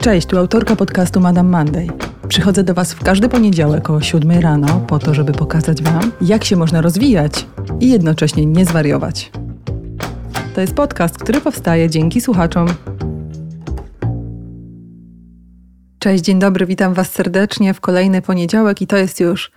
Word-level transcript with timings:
Cześć, 0.00 0.26
tu 0.26 0.38
autorka 0.38 0.76
podcastu 0.76 1.20
Madame 1.20 1.50
Monday. 1.50 1.86
Przychodzę 2.28 2.64
do 2.64 2.74
Was 2.74 2.94
w 2.94 3.02
każdy 3.02 3.28
poniedziałek 3.28 3.90
o 3.90 4.00
7 4.00 4.30
rano 4.30 4.80
po 4.80 4.98
to, 4.98 5.14
żeby 5.14 5.32
pokazać 5.32 5.82
Wam, 5.82 6.12
jak 6.20 6.44
się 6.44 6.56
można 6.56 6.80
rozwijać 6.80 7.46
i 7.80 7.90
jednocześnie 7.90 8.46
nie 8.46 8.64
zwariować. 8.64 9.30
To 10.54 10.60
jest 10.60 10.74
podcast, 10.74 11.18
który 11.18 11.40
powstaje 11.40 11.90
dzięki 11.90 12.20
słuchaczom. 12.20 12.68
Cześć, 15.98 16.24
dzień 16.24 16.38
dobry, 16.38 16.66
witam 16.66 16.94
Was 16.94 17.12
serdecznie 17.12 17.74
w 17.74 17.80
kolejny 17.80 18.22
poniedziałek 18.22 18.82
i 18.82 18.86
to 18.86 18.96
jest 18.96 19.20
już 19.20 19.50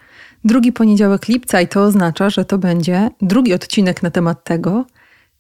drugi 0.45 0.71
poniedziałek 0.71 1.27
lipca 1.27 1.61
i 1.61 1.67
to 1.67 1.83
oznacza, 1.83 2.29
że 2.29 2.45
to 2.45 2.57
będzie 2.57 3.09
drugi 3.21 3.53
odcinek 3.53 4.03
na 4.03 4.11
temat 4.11 4.43
tego, 4.43 4.85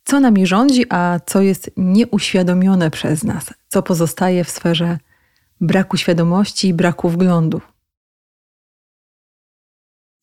co 0.03 0.19
nami 0.19 0.47
rządzi, 0.47 0.85
a 0.89 1.19
co 1.25 1.41
jest 1.41 1.71
nieuświadomione 1.77 2.91
przez 2.91 3.23
nas, 3.23 3.53
co 3.67 3.83
pozostaje 3.83 4.43
w 4.43 4.49
sferze 4.49 4.97
braku 5.61 5.97
świadomości 5.97 6.67
i 6.67 6.73
braku 6.73 7.09
wglądu. 7.09 7.61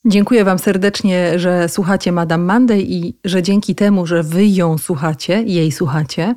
Dziękuję 0.05 0.45
Wam 0.45 0.59
serdecznie, 0.59 1.39
że 1.39 1.69
słuchacie 1.69 2.13
Madame 2.13 2.45
Monday 2.45 2.83
i 2.83 3.19
że 3.25 3.43
dzięki 3.43 3.75
temu, 3.75 4.07
że 4.07 4.23
Wy 4.23 4.47
ją 4.47 4.79
słuchacie, 4.79 5.43
jej 5.43 5.73
słuchacie, 5.73 6.35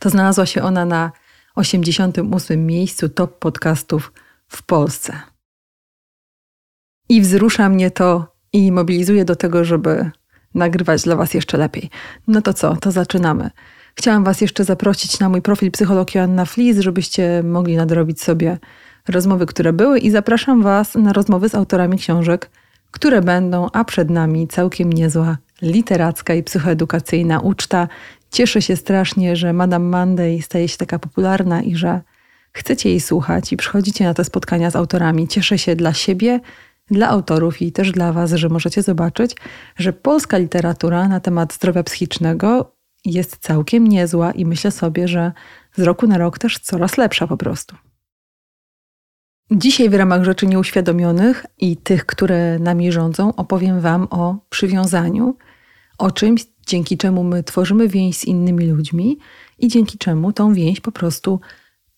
to 0.00 0.10
znalazła 0.10 0.46
się 0.46 0.62
ona 0.62 0.84
na 0.84 1.12
88 1.54 2.66
miejscu 2.66 3.08
top 3.08 3.38
podcastów 3.38 4.12
w 4.48 4.62
Polsce. 4.62 5.20
I 7.08 7.20
wzrusza 7.20 7.68
mnie 7.68 7.90
to 7.90 8.36
i 8.52 8.72
mobilizuje 8.72 9.24
do 9.24 9.36
tego, 9.36 9.64
żeby 9.64 10.10
nagrywać 10.54 11.02
dla 11.02 11.16
Was 11.16 11.34
jeszcze 11.34 11.58
lepiej. 11.58 11.90
No 12.28 12.42
to 12.42 12.54
co, 12.54 12.76
to 12.76 12.90
zaczynamy. 12.90 13.50
Chciałam 13.94 14.24
Was 14.24 14.40
jeszcze 14.40 14.64
zaprosić 14.64 15.20
na 15.20 15.28
mój 15.28 15.42
profil 15.42 15.70
Psycholog 15.70 16.14
Joanna 16.14 16.44
Flis, 16.44 16.78
żebyście 16.78 17.42
mogli 17.44 17.76
nadrobić 17.76 18.22
sobie 18.22 18.58
rozmowy, 19.08 19.46
które 19.46 19.72
były 19.72 19.98
i 19.98 20.10
zapraszam 20.10 20.62
Was 20.62 20.94
na 20.94 21.12
rozmowy 21.12 21.48
z 21.48 21.54
autorami 21.54 21.98
książek, 21.98 22.50
które 22.90 23.20
będą, 23.20 23.68
a 23.72 23.84
przed 23.84 24.10
nami 24.10 24.48
całkiem 24.48 24.92
niezła 24.92 25.36
literacka 25.62 26.34
i 26.34 26.42
psychoedukacyjna 26.42 27.40
uczta. 27.40 27.88
Cieszę 28.30 28.62
się 28.62 28.76
strasznie, 28.76 29.36
że 29.36 29.52
Madame 29.52 29.98
Monday 29.98 30.42
staje 30.42 30.68
się 30.68 30.76
taka 30.76 30.98
popularna 30.98 31.62
i 31.62 31.76
że 31.76 32.00
chcecie 32.52 32.88
jej 32.88 33.00
słuchać 33.00 33.52
i 33.52 33.56
przychodzicie 33.56 34.04
na 34.04 34.14
te 34.14 34.24
spotkania 34.24 34.70
z 34.70 34.76
autorami. 34.76 35.28
Cieszę 35.28 35.58
się 35.58 35.76
dla 35.76 35.92
siebie, 35.92 36.40
dla 36.90 37.08
autorów 37.08 37.62
i 37.62 37.72
też 37.72 37.92
dla 37.92 38.12
Was, 38.12 38.32
że 38.32 38.48
możecie 38.48 38.82
zobaczyć, 38.82 39.36
że 39.76 39.92
polska 39.92 40.38
literatura 40.38 41.08
na 41.08 41.20
temat 41.20 41.52
zdrowia 41.52 41.82
psychicznego 41.82 42.72
jest 43.04 43.36
całkiem 43.36 43.86
niezła 43.86 44.32
i 44.32 44.46
myślę 44.46 44.70
sobie, 44.70 45.08
że 45.08 45.32
z 45.76 45.82
roku 45.82 46.06
na 46.06 46.18
rok 46.18 46.38
też 46.38 46.58
coraz 46.58 46.96
lepsza 46.96 47.26
po 47.26 47.36
prostu. 47.36 47.76
Dzisiaj 49.50 49.90
w 49.90 49.94
ramach 49.94 50.24
rzeczy 50.24 50.46
nieuświadomionych 50.46 51.46
i 51.58 51.76
tych, 51.76 52.06
które 52.06 52.58
nami 52.58 52.92
rządzą, 52.92 53.34
opowiem 53.34 53.80
Wam 53.80 54.06
o 54.10 54.36
przywiązaniu, 54.50 55.36
o 55.98 56.10
czymś, 56.10 56.46
dzięki 56.66 56.98
czemu 56.98 57.24
my 57.24 57.42
tworzymy 57.42 57.88
więź 57.88 58.18
z 58.18 58.24
innymi 58.24 58.66
ludźmi 58.66 59.18
i 59.58 59.68
dzięki 59.68 59.98
czemu 59.98 60.32
tą 60.32 60.54
więź 60.54 60.80
po 60.80 60.92
prostu 60.92 61.40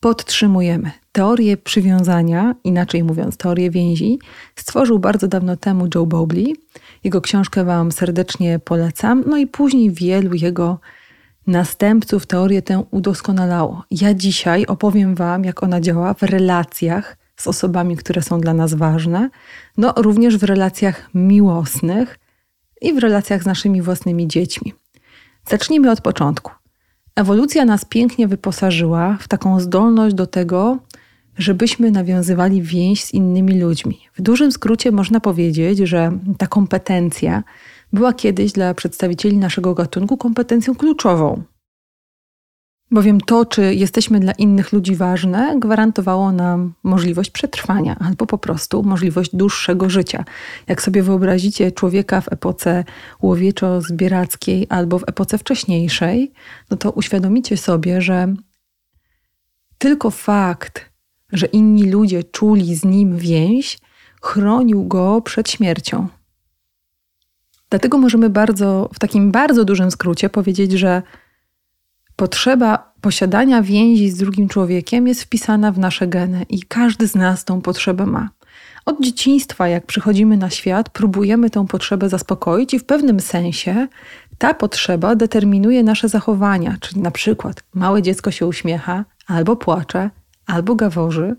podtrzymujemy. 0.01 0.91
Teorię 1.17 1.57
przywiązania, 1.57 2.55
inaczej 2.65 3.05
mówiąc, 3.05 3.37
teorię 3.37 3.71
więzi, 3.71 4.19
stworzył 4.57 4.99
bardzo 4.99 5.29
dawno 5.29 5.57
temu 5.57 5.89
Joe 5.95 6.07
Bowley. 6.07 6.57
Jego 7.05 7.21
książkę 7.21 7.65
Wam 7.65 7.93
serdecznie 7.93 8.59
polecam. 8.59 9.25
No 9.27 9.37
i 9.37 9.47
później 9.47 9.91
wielu 9.91 10.35
jego 10.35 10.79
następców 11.47 12.27
teorię 12.27 12.63
tę 12.63 12.85
udoskonalało. 12.91 13.85
Ja 13.91 14.15
dzisiaj 14.15 14.67
opowiem 14.67 15.15
Wam, 15.15 15.45
jak 15.45 15.63
ona 15.63 15.81
działa 15.81 16.15
w 16.15 16.23
relacjach 16.23 17.17
z 17.37 17.47
osobami, 17.47 17.97
które 17.97 18.23
są 18.23 18.41
dla 18.41 18.55
nas 18.55 18.75
ważne, 18.75 19.31
no 19.77 19.95
również 19.97 20.37
w 20.37 20.43
relacjach 20.43 21.11
miłosnych 21.15 22.19
i 22.81 22.93
w 22.93 22.99
relacjach 22.99 23.43
z 23.43 23.47
naszymi 23.47 23.83
własnymi 23.83 24.29
dziećmi. 24.29 24.75
Zacznijmy 25.49 25.91
od 25.91 26.01
początku. 26.01 26.53
Ewolucja 27.15 27.65
nas 27.65 27.85
pięknie 27.85 28.29
wyposażyła 28.29 29.17
w 29.21 29.29
taką 29.29 29.61
zdolność 29.61 30.15
do 30.15 30.27
tego, 30.27 30.79
żebyśmy 31.39 31.91
nawiązywali 31.91 32.63
więź 32.63 33.05
z 33.05 33.15
innymi 33.15 33.61
ludźmi. 33.61 34.01
W 34.15 34.23
dużym 34.23 34.53
skrócie 34.53 34.93
można 34.93 35.21
powiedzieć, 35.21 35.79
że 35.79 36.19
ta 36.39 36.47
kompetencja 36.47 37.43
była 37.93 38.13
kiedyś 38.13 38.53
dla 38.53 38.75
przedstawicieli 38.75 39.37
naszego 39.37 39.75
gatunku 39.75 40.17
kompetencją 40.17 40.75
kluczową. 40.75 41.43
Bowiem 42.91 43.21
to, 43.21 43.45
czy 43.45 43.75
jesteśmy 43.75 44.21
dla 44.21 44.33
innych 44.33 44.73
ludzi 44.73 44.97
ważne, 44.97 45.57
gwarantowało 45.59 46.33
nam 46.33 46.75
możliwość 46.83 47.31
przetrwania 47.31 47.97
albo 47.99 48.27
po 48.27 48.39
prostu 48.39 48.83
możliwość 48.83 49.37
dłuższego 49.37 49.91
życia. 49.91 50.25
Jak 50.69 50.83
sobie 50.83 51.03
wyobrazicie 51.03 51.73
człowieka 51.73 52.21
w 52.21 52.33
epoce 52.33 52.85
łowieczo-zbierackiej 53.23 54.67
albo 54.69 54.99
w 54.99 55.09
epoce 55.09 55.39
wcześniejszej, 55.39 56.33
no 56.71 56.77
to 56.77 56.91
uświadomicie 56.91 57.57
sobie, 57.57 58.01
że 58.01 58.35
tylko 59.79 60.11
fakt, 60.11 60.91
że 61.33 61.47
inni 61.47 61.91
ludzie 61.91 62.25
czuli 62.25 62.75
z 62.75 62.85
nim 62.85 63.17
więź, 63.17 63.79
chronił 64.23 64.85
go 64.85 65.21
przed 65.21 65.51
śmiercią. 65.51 66.09
Dlatego 67.71 67.99
możemy 67.99 68.31
bardzo, 68.31 68.91
w 68.95 68.99
takim 68.99 69.33
bardzo 69.33 69.65
dużym 69.65 69.91
skrócie 69.91 70.29
powiedzieć, 70.29 70.73
że 70.73 71.03
potrzeba 72.17 72.93
posiadania 73.01 73.63
więzi 73.63 74.11
z 74.11 74.17
drugim 74.17 74.49
człowiekiem 74.49 75.09
jest 75.09 75.23
wpisana 75.23 75.73
w 75.73 75.79
nasze 75.79 76.07
geny 76.07 76.47
i 76.49 76.63
każdy 76.63 77.09
z 77.09 77.15
nas 77.15 77.45
tą 77.45 77.61
potrzebę 77.61 78.07
ma. 78.07 78.29
Od 78.87 79.01
dzieciństwa, 79.01 79.69
jak 79.69 79.87
przychodzimy 79.87 80.37
na 80.37 80.51
świat, 80.51 80.89
próbujemy 80.89 81.51
tę 81.51 81.67
potrzebę 81.67 82.09
zaspokoić, 82.09 82.75
i 82.75 82.79
w 82.79 82.85
pewnym 82.85 83.21
sensie 83.21 83.89
ta 84.39 84.55
potrzeba 84.55 85.15
determinuje 85.15 85.83
nasze 85.83 86.09
zachowania. 86.09 86.77
Czyli 86.81 87.01
na 87.01 87.11
przykład 87.11 87.63
małe 87.75 88.03
dziecko 88.03 88.31
się 88.31 88.47
uśmiecha, 88.47 89.05
albo 89.27 89.57
płacze, 89.57 90.11
albo 90.47 90.75
gaworzy, 90.75 91.37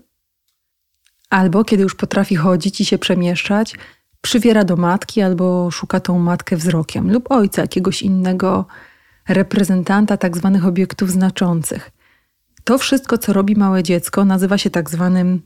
albo 1.30 1.64
kiedy 1.64 1.82
już 1.82 1.94
potrafi 1.94 2.36
chodzić 2.36 2.80
i 2.80 2.84
się 2.84 2.98
przemieszczać, 2.98 3.74
przywiera 4.20 4.64
do 4.64 4.76
matki 4.76 5.22
albo 5.22 5.70
szuka 5.70 6.00
tą 6.00 6.18
matkę 6.18 6.56
wzrokiem, 6.56 7.12
lub 7.12 7.30
ojca 7.30 7.62
jakiegoś 7.62 8.02
innego 8.02 8.66
reprezentanta 9.28 10.16
tak 10.16 10.36
zwanych 10.36 10.66
obiektów 10.66 11.10
znaczących. 11.10 11.90
To 12.64 12.78
wszystko, 12.78 13.18
co 13.18 13.32
robi 13.32 13.56
małe 13.56 13.82
dziecko, 13.82 14.24
nazywa 14.24 14.58
się 14.58 14.70
tak 14.70 14.90
zwanym 14.90 15.42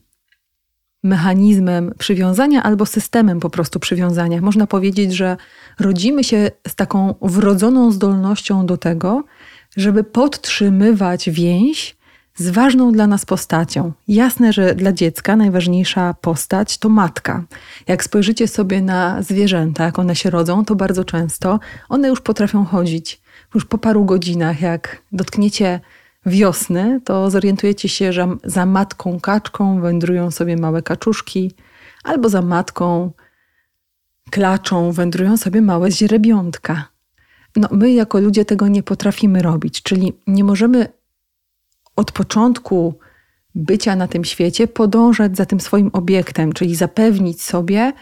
mechanizmem 1.03 1.95
przywiązania 1.99 2.63
albo 2.63 2.87
systemem 2.87 3.41
po 3.41 3.51
prostu 3.51 3.81
przywiązania. 3.81 4.41
Można 4.41 4.67
powiedzieć, 4.67 5.13
że 5.13 5.37
rodzimy 5.81 6.25
się 6.25 6.51
z 6.69 6.75
taką 6.75 7.15
wrodzoną 7.23 7.93
zdolnością 7.93 8.67
do 8.67 8.77
tego, 8.77 9.25
żeby 9.77 10.05
podtrzymywać 10.05 11.31
więź 11.31 11.97
z 12.35 12.49
ważną 12.51 12.93
dla 12.93 13.07
nas 13.07 13.25
postacią. 13.25 13.93
Jasne, 14.09 14.53
że 14.53 14.75
dla 14.75 14.93
dziecka 14.93 15.37
najważniejsza 15.37 16.15
postać 16.15 16.79
to 16.79 16.89
matka. 16.89 17.45
Jak 17.89 18.05
spojrzycie 18.05 18.49
sobie 18.49 18.83
na 18.83 19.23
zwierzęta, 19.23 19.85
jak 19.85 19.99
one 19.99 20.17
się 20.17 20.31
rodzą, 20.31 20.65
to 20.65 20.75
bardzo 20.75 21.05
często 21.05 21.61
one 21.89 22.09
już 22.09 22.21
potrafią 22.21 22.65
chodzić. 22.65 23.21
Już 23.55 23.65
po 23.65 23.79
paru 23.79 24.05
godzinach, 24.05 24.61
jak 24.61 25.03
dotkniecie 25.13 25.81
wiosny, 26.27 27.01
to 27.05 27.31
zorientujecie 27.31 27.89
się, 27.89 28.13
że 28.13 28.37
za 28.45 28.67
matką 28.67 29.21
kaczką 29.21 29.81
wędrują 29.81 30.31
sobie 30.31 30.57
małe 30.57 30.83
kaczuszki, 30.83 31.53
albo 32.05 32.29
za 32.29 32.43
matką 32.43 33.11
klaczą 34.31 34.93
wędrują 34.93 35.37
sobie 35.37 35.63
małe 35.63 35.91
źrebiątka. 35.91 36.89
No, 37.57 37.69
my 37.71 37.93
jako 37.93 38.21
ludzie 38.21 38.45
tego 38.45 38.69
nie 38.69 38.83
potrafimy 38.83 39.43
robić, 39.43 39.83
czyli 39.83 40.13
nie 40.27 40.45
możemy 40.45 40.89
od 41.97 42.13
początku 42.13 42.95
bycia 43.55 43.97
na 43.97 44.09
tym 44.09 44.25
świecie 44.25 44.67
podążać 44.67 45.37
za 45.37 45.47
tym 45.47 45.61
swoim 45.61 45.91
obiektem, 45.93 46.53
czyli 46.53 46.77
zapewnić 46.77 47.43
sobie 47.43 47.93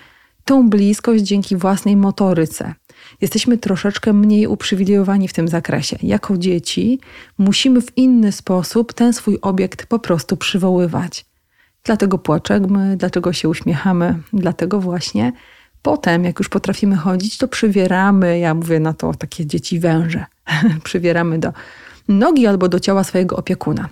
tą 0.44 0.70
bliskość 0.70 1.25
dzięki 1.25 1.56
własnej 1.56 1.96
motoryce. 1.96 2.75
Jesteśmy 3.20 3.58
troszeczkę 3.58 4.12
mniej 4.12 4.46
uprzywilejowani 4.46 5.28
w 5.28 5.32
tym 5.32 5.48
zakresie. 5.48 5.96
Jako 6.02 6.38
dzieci 6.38 7.00
musimy 7.38 7.81
w 7.81 7.98
inny 7.98 8.32
sposób 8.32 8.92
ten 8.92 9.12
swój 9.12 9.38
obiekt 9.42 9.87
po 9.87 9.98
prostu 9.98 10.36
przywoływać. 10.36 11.25
Dlatego 11.84 12.19
płaczemy, 12.19 12.96
dlaczego 12.96 13.32
się 13.32 13.48
uśmiechamy, 13.48 14.19
dlatego 14.32 14.81
właśnie 14.81 15.32
potem, 15.82 16.25
jak 16.25 16.38
już 16.38 16.48
potrafimy 16.48 16.96
chodzić, 16.96 17.38
to 17.38 17.48
przywieramy, 17.48 18.38
ja 18.38 18.54
mówię 18.54 18.81
na 18.81 18.93
to 18.93 19.14
takie 19.14 19.46
dzieci 19.46 19.81
węże, 19.81 20.25
przywieramy 20.84 21.38
do 21.38 21.52
nogi 22.18 22.46
albo 22.46 22.68
do 22.68 22.80
ciała 22.80 23.04
swojego 23.04 23.36
opiekuna. 23.36 23.88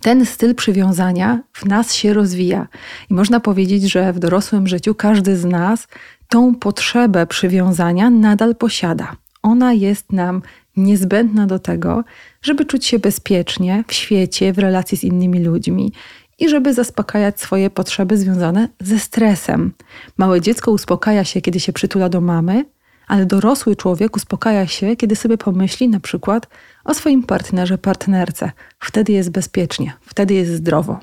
Ten 0.00 0.26
styl 0.26 0.54
przywiązania 0.54 1.40
w 1.52 1.64
nas 1.64 1.94
się 1.94 2.12
rozwija 2.12 2.68
i 3.10 3.14
można 3.14 3.40
powiedzieć, 3.40 3.92
że 3.92 4.12
w 4.12 4.18
dorosłym 4.18 4.66
życiu 4.66 4.94
każdy 4.94 5.36
z 5.36 5.44
nas 5.44 5.88
tą 6.28 6.54
potrzebę 6.54 7.26
przywiązania 7.26 8.10
nadal 8.10 8.56
posiada. 8.56 9.16
Ona 9.42 9.72
jest 9.72 10.12
nam 10.12 10.42
niezbędna 10.76 11.46
do 11.46 11.58
tego, 11.58 12.04
żeby 12.42 12.64
czuć 12.64 12.86
się 12.86 12.98
bezpiecznie 12.98 13.84
w 13.88 13.92
świecie, 13.92 14.52
w 14.52 14.58
relacji 14.58 14.98
z 14.98 15.04
innymi 15.04 15.44
ludźmi 15.44 15.92
i 16.38 16.48
żeby 16.48 16.74
zaspokajać 16.74 17.40
swoje 17.40 17.70
potrzeby 17.70 18.16
związane 18.16 18.68
ze 18.80 18.98
stresem. 18.98 19.72
Małe 20.18 20.40
dziecko 20.40 20.70
uspokaja 20.70 21.24
się, 21.24 21.40
kiedy 21.40 21.60
się 21.60 21.72
przytula 21.72 22.08
do 22.08 22.20
mamy, 22.20 22.64
ale 23.06 23.26
dorosły 23.26 23.76
człowiek 23.76 24.16
uspokaja 24.16 24.66
się, 24.66 24.96
kiedy 24.96 25.16
sobie 25.16 25.38
pomyśli 25.38 25.88
na 25.88 26.00
przykład 26.00 26.48
o 26.84 26.94
swoim 26.94 27.22
partnerze, 27.22 27.78
partnerce. 27.78 28.52
Wtedy 28.78 29.12
jest 29.12 29.30
bezpiecznie, 29.30 29.92
wtedy 30.00 30.34
jest 30.34 30.52
zdrowo. 30.52 31.00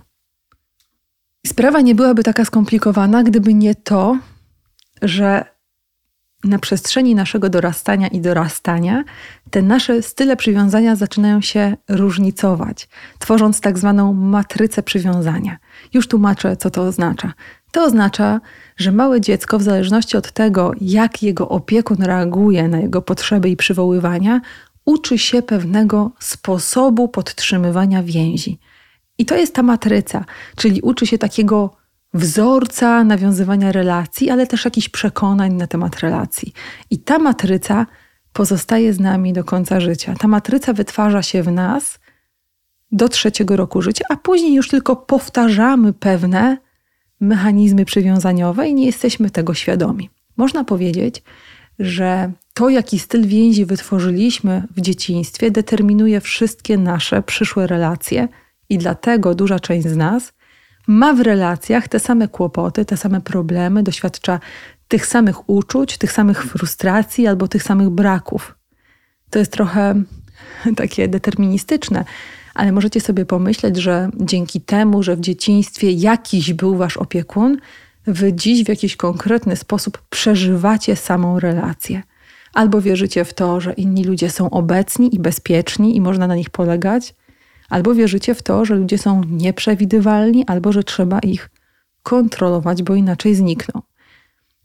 Sprawa 1.47 1.81
nie 1.81 1.95
byłaby 1.95 2.23
taka 2.23 2.45
skomplikowana, 2.45 3.23
gdyby 3.23 3.53
nie 3.53 3.75
to, 3.75 4.17
że 5.01 5.45
na 6.43 6.59
przestrzeni 6.59 7.15
naszego 7.15 7.49
dorastania 7.49 8.07
i 8.07 8.21
dorastania 8.21 9.03
te 9.49 9.61
nasze 9.61 10.01
style 10.01 10.35
przywiązania 10.35 10.95
zaczynają 10.95 11.41
się 11.41 11.77
różnicować, 11.89 12.89
tworząc 13.19 13.61
tak 13.61 13.77
zwaną 13.77 14.13
matrycę 14.13 14.83
przywiązania. 14.83 15.57
Już 15.93 16.07
tłumaczę, 16.07 16.57
co 16.57 16.69
to 16.69 16.83
oznacza. 16.83 17.33
To 17.71 17.83
oznacza, 17.83 18.41
że 18.77 18.91
małe 18.91 19.21
dziecko, 19.21 19.59
w 19.59 19.63
zależności 19.63 20.17
od 20.17 20.31
tego, 20.31 20.71
jak 20.81 21.23
jego 21.23 21.49
opiekun 21.49 22.03
reaguje 22.03 22.67
na 22.67 22.79
jego 22.79 23.01
potrzeby 23.01 23.49
i 23.49 23.57
przywoływania, 23.57 24.41
uczy 24.85 25.17
się 25.17 25.41
pewnego 25.41 26.11
sposobu 26.19 27.07
podtrzymywania 27.07 28.03
więzi. 28.03 28.59
I 29.17 29.25
to 29.25 29.35
jest 29.35 29.55
ta 29.55 29.63
matryca, 29.63 30.25
czyli 30.55 30.81
uczy 30.81 31.07
się 31.07 31.17
takiego 31.17 31.75
wzorca 32.13 33.03
nawiązywania 33.03 33.71
relacji, 33.71 34.29
ale 34.29 34.47
też 34.47 34.65
jakichś 34.65 34.89
przekonań 34.89 35.53
na 35.53 35.67
temat 35.67 35.99
relacji. 35.99 36.53
I 36.89 36.99
ta 36.99 37.19
matryca 37.19 37.85
pozostaje 38.33 38.93
z 38.93 38.99
nami 38.99 39.33
do 39.33 39.43
końca 39.43 39.79
życia. 39.79 40.15
Ta 40.19 40.27
matryca 40.27 40.73
wytwarza 40.73 41.21
się 41.21 41.43
w 41.43 41.51
nas 41.51 41.99
do 42.91 43.09
trzeciego 43.09 43.55
roku 43.55 43.81
życia, 43.81 44.05
a 44.09 44.15
później 44.15 44.53
już 44.53 44.67
tylko 44.67 44.95
powtarzamy 44.95 45.93
pewne 45.93 46.57
mechanizmy 47.19 47.85
przywiązaniowe 47.85 48.69
i 48.69 48.73
nie 48.73 48.85
jesteśmy 48.85 49.29
tego 49.29 49.53
świadomi. 49.53 50.09
Można 50.37 50.63
powiedzieć, 50.63 51.23
że 51.79 52.31
to, 52.53 52.69
jaki 52.69 52.99
styl 52.99 53.27
więzi 53.27 53.65
wytworzyliśmy 53.65 54.63
w 54.77 54.81
dzieciństwie, 54.81 55.51
determinuje 55.51 56.21
wszystkie 56.21 56.77
nasze 56.77 57.23
przyszłe 57.23 57.67
relacje, 57.67 58.27
i 58.71 58.77
dlatego 58.77 59.35
duża 59.35 59.59
część 59.59 59.87
z 59.87 59.95
nas 59.95 60.33
ma 60.87 61.13
w 61.13 61.19
relacjach 61.21 61.87
te 61.87 61.99
same 61.99 62.27
kłopoty, 62.27 62.85
te 62.85 62.97
same 62.97 63.21
problemy, 63.21 63.83
doświadcza 63.83 64.39
tych 64.87 65.05
samych 65.05 65.49
uczuć, 65.49 65.97
tych 65.97 66.11
samych 66.11 66.43
frustracji 66.43 67.27
albo 67.27 67.47
tych 67.47 67.63
samych 67.63 67.89
braków. 67.89 68.55
To 69.29 69.39
jest 69.39 69.51
trochę 69.51 70.03
takie 70.81 71.07
deterministyczne, 71.07 72.05
ale 72.53 72.71
możecie 72.71 73.01
sobie 73.01 73.25
pomyśleć, 73.25 73.77
że 73.77 74.09
dzięki 74.19 74.61
temu, 74.61 75.03
że 75.03 75.15
w 75.15 75.19
dzieciństwie 75.21 75.91
jakiś 75.91 76.53
był 76.53 76.75
wasz 76.75 76.97
opiekun, 76.97 77.57
wy 78.07 78.33
dziś 78.33 78.63
w 78.63 78.69
jakiś 78.69 78.95
konkretny 78.95 79.55
sposób 79.55 80.01
przeżywacie 80.09 80.95
samą 80.95 81.39
relację. 81.39 82.03
Albo 82.53 82.81
wierzycie 82.81 83.25
w 83.25 83.33
to, 83.33 83.61
że 83.61 83.73
inni 83.73 84.03
ludzie 84.03 84.29
są 84.29 84.49
obecni 84.49 85.15
i 85.15 85.19
bezpieczni 85.19 85.95
i 85.95 86.01
można 86.01 86.27
na 86.27 86.35
nich 86.35 86.49
polegać, 86.49 87.15
albo 87.69 87.95
wierzycie 87.95 88.35
w 88.35 88.41
to, 88.41 88.65
że 88.65 88.75
ludzie 88.75 88.97
są 88.97 89.21
nieprzewidywalni, 89.23 90.45
albo 90.47 90.71
że 90.71 90.83
trzeba 90.83 91.19
ich 91.19 91.49
kontrolować, 92.03 92.83
bo 92.83 92.95
inaczej 92.95 93.35
znikną. 93.35 93.81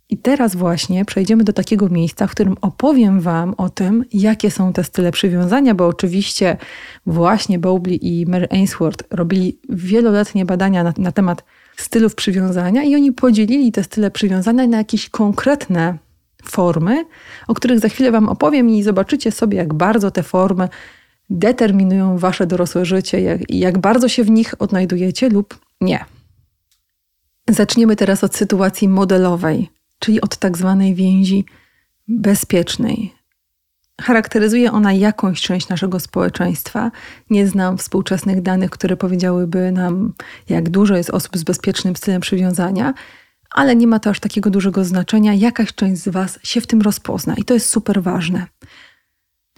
I 0.09 0.19
teraz 0.19 0.56
właśnie 0.56 1.05
przejdziemy 1.05 1.44
do 1.44 1.53
takiego 1.53 1.88
miejsca, 1.88 2.27
w 2.27 2.31
którym 2.31 2.56
opowiem 2.61 3.21
Wam 3.21 3.55
o 3.56 3.69
tym, 3.69 4.05
jakie 4.12 4.50
są 4.50 4.73
te 4.73 4.85
style 4.85 5.12
przywiązania, 5.12 5.75
bo 5.75 5.87
oczywiście 5.87 6.56
właśnie 7.06 7.59
Bowley 7.59 7.99
i 8.03 8.27
Mary 8.27 8.49
Ainsworth 8.50 9.05
robili 9.11 9.59
wieloletnie 9.69 10.44
badania 10.44 10.85
na, 10.85 10.93
na 10.99 11.12
temat 11.12 11.44
stylów 11.77 12.15
przywiązania 12.15 12.85
i 12.85 12.94
oni 12.94 13.12
podzielili 13.12 13.73
te 13.73 13.85
style 13.85 14.11
przywiązania 14.11 14.67
na 14.67 14.77
jakieś 14.77 15.09
konkretne 15.09 15.99
formy, 16.51 17.05
o 17.49 17.55
których 17.55 17.79
za 17.79 17.89
chwilę 17.89 18.11
Wam 18.11 18.29
opowiem 18.29 18.71
i 18.71 18.83
zobaczycie 18.83 19.33
sobie, 19.33 19.59
jak 19.59 19.75
bardzo 19.75 20.11
te 20.11 20.23
formy 20.23 20.69
determinują 21.31 22.19
wasze 22.19 22.47
dorosłe 22.47 22.85
życie, 22.85 23.21
jak, 23.21 23.41
jak 23.51 23.79
bardzo 23.79 24.09
się 24.09 24.25
w 24.25 24.31
nich 24.31 24.55
odnajdujecie 24.59 25.29
lub 25.29 25.59
nie. 25.81 26.05
Zaczniemy 27.49 27.97
teraz 27.97 28.25
od 28.25 28.37
sytuacji 28.37 28.89
modelowej, 28.89 29.71
czyli 29.99 30.21
od 30.21 30.37
tak 30.37 30.59
zwanej 30.59 30.95
więzi 30.95 31.45
bezpiecznej. 32.09 33.13
Charakteryzuje 34.01 34.73
ona 34.73 34.93
jakąś 34.93 35.41
część 35.41 35.69
naszego 35.69 36.01
społeczeństwa. 36.01 36.91
Nie 37.31 37.47
znam 37.47 37.79
współczesnych 37.79 38.43
danych, 38.43 38.71
które 38.71 38.97
powiedziałyby 38.97 39.73
nam, 39.73 40.13
jak 40.49 40.69
dużo 40.69 40.97
jest 40.97 41.11
osób 41.11 41.37
z 41.37 41.45
bezpiecznym 41.45 41.97
stylem 41.97 42.21
przywiązania, 42.21 42.95
ale 43.51 43.77
nie 43.77 43.87
ma 43.87 43.99
to 43.99 44.11
aż 44.11 44.21
takiego 44.21 44.51
dużego 44.51 44.85
znaczenia. 44.85 45.35
Jakaś 45.35 45.75
część 45.75 46.03
z 46.03 46.09
Was 46.09 46.39
się 46.43 46.61
w 46.61 46.67
tym 46.67 46.81
rozpozna 46.81 47.35
i 47.35 47.45
to 47.45 47.55
jest 47.55 47.71
super 47.71 48.03
ważne. 48.03 48.47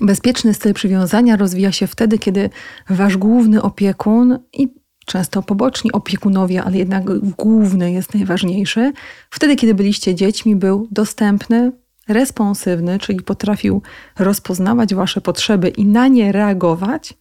Bezpieczny 0.01 0.55
styl 0.55 0.75
przywiązania 0.75 1.37
rozwija 1.37 1.73
się 1.73 1.87
wtedy, 1.87 2.19
kiedy 2.19 2.51
wasz 2.91 3.17
główny 3.17 3.63
opiekun 3.63 4.39
i 4.53 4.69
często 5.07 5.43
poboczni 5.43 5.93
opiekunowie, 5.93 6.63
ale 6.63 6.79
jednak 6.79 7.19
główny 7.19 7.93
jest 7.93 8.15
najważniejszy, 8.15 8.93
wtedy, 9.31 9.57
kiedy 9.57 9.75
byliście 9.75 10.15
dziećmi, 10.15 10.57
był 10.57 10.89
dostępny, 10.91 11.73
responsywny, 12.09 12.99
czyli 12.99 13.21
potrafił 13.21 13.83
rozpoznawać 14.19 14.95
wasze 14.95 15.21
potrzeby 15.21 15.69
i 15.69 15.87
na 15.87 16.09
nie 16.09 16.33
reagować, 16.33 17.15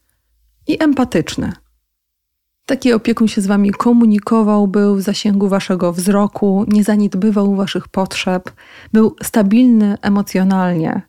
i 0.68 0.84
empatyczny. 0.84 1.52
Taki 2.68 2.94
opiekun 2.94 3.28
się 3.28 3.42
z 3.42 3.48
wami 3.48 3.72
komunikował, 3.72 4.68
był 4.68 4.96
w 4.96 5.02
zasięgu 5.02 5.48
waszego 5.48 5.94
wzroku, 5.94 6.66
nie 6.68 6.84
zaniedbywał 6.84 7.56
waszych 7.56 7.88
potrzeb, 7.88 8.52
był 8.94 9.16
stabilny 9.24 9.98
emocjonalnie, 10.02 11.02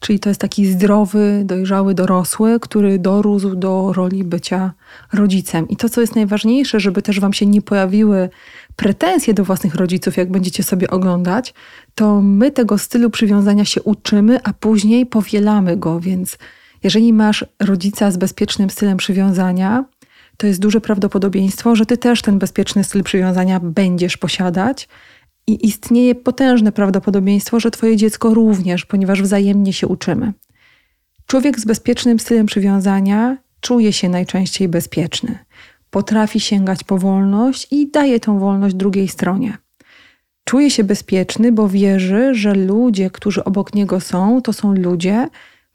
Czyli 0.00 0.20
to 0.20 0.28
jest 0.28 0.40
taki 0.40 0.66
zdrowy, 0.66 1.42
dojrzały 1.44 1.94
dorosły, 1.94 2.60
który 2.60 2.98
dorósł 2.98 3.54
do 3.54 3.92
roli 3.92 4.24
bycia 4.24 4.72
rodzicem. 5.12 5.68
I 5.68 5.76
to, 5.76 5.88
co 5.88 6.00
jest 6.00 6.14
najważniejsze, 6.14 6.80
żeby 6.80 7.02
też 7.02 7.20
Wam 7.20 7.32
się 7.32 7.46
nie 7.46 7.62
pojawiły 7.62 8.28
pretensje 8.76 9.34
do 9.34 9.44
własnych 9.44 9.74
rodziców, 9.74 10.16
jak 10.16 10.30
będziecie 10.30 10.62
sobie 10.62 10.90
oglądać, 10.90 11.54
to 11.94 12.20
my 12.20 12.50
tego 12.50 12.78
stylu 12.78 13.10
przywiązania 13.10 13.64
się 13.64 13.82
uczymy, 13.82 14.42
a 14.44 14.52
później 14.52 15.06
powielamy 15.06 15.76
go. 15.76 16.00
Więc 16.00 16.38
jeżeli 16.82 17.12
masz 17.12 17.44
rodzica 17.60 18.10
z 18.10 18.16
bezpiecznym 18.16 18.70
stylem 18.70 18.96
przywiązania, 18.96 19.84
to 20.40 20.46
jest 20.46 20.60
duże 20.60 20.80
prawdopodobieństwo, 20.80 21.76
że 21.76 21.86
ty 21.86 21.98
też 21.98 22.22
ten 22.22 22.38
bezpieczny 22.38 22.84
styl 22.84 23.02
przywiązania 23.02 23.60
będziesz 23.60 24.16
posiadać 24.16 24.88
i 25.46 25.66
istnieje 25.66 26.14
potężne 26.14 26.72
prawdopodobieństwo, 26.72 27.60
że 27.60 27.70
Twoje 27.70 27.96
dziecko 27.96 28.34
również, 28.34 28.86
ponieważ 28.86 29.22
wzajemnie 29.22 29.72
się 29.72 29.86
uczymy. 29.86 30.32
Człowiek 31.26 31.60
z 31.60 31.64
bezpiecznym 31.64 32.18
stylem 32.18 32.46
przywiązania 32.46 33.36
czuje 33.60 33.92
się 33.92 34.08
najczęściej 34.08 34.68
bezpieczny. 34.68 35.38
Potrafi 35.90 36.40
sięgać 36.40 36.84
po 36.84 36.98
wolność 36.98 37.68
i 37.70 37.90
daje 37.90 38.20
tą 38.20 38.38
wolność 38.38 38.74
drugiej 38.74 39.08
stronie. 39.08 39.58
Czuje 40.44 40.70
się 40.70 40.84
bezpieczny, 40.84 41.52
bo 41.52 41.68
wierzy, 41.68 42.34
że 42.34 42.54
ludzie, 42.54 43.10
którzy 43.10 43.44
obok 43.44 43.74
niego 43.74 44.00
są, 44.00 44.42
to 44.42 44.52
są 44.52 44.74
ludzie, 44.74 45.28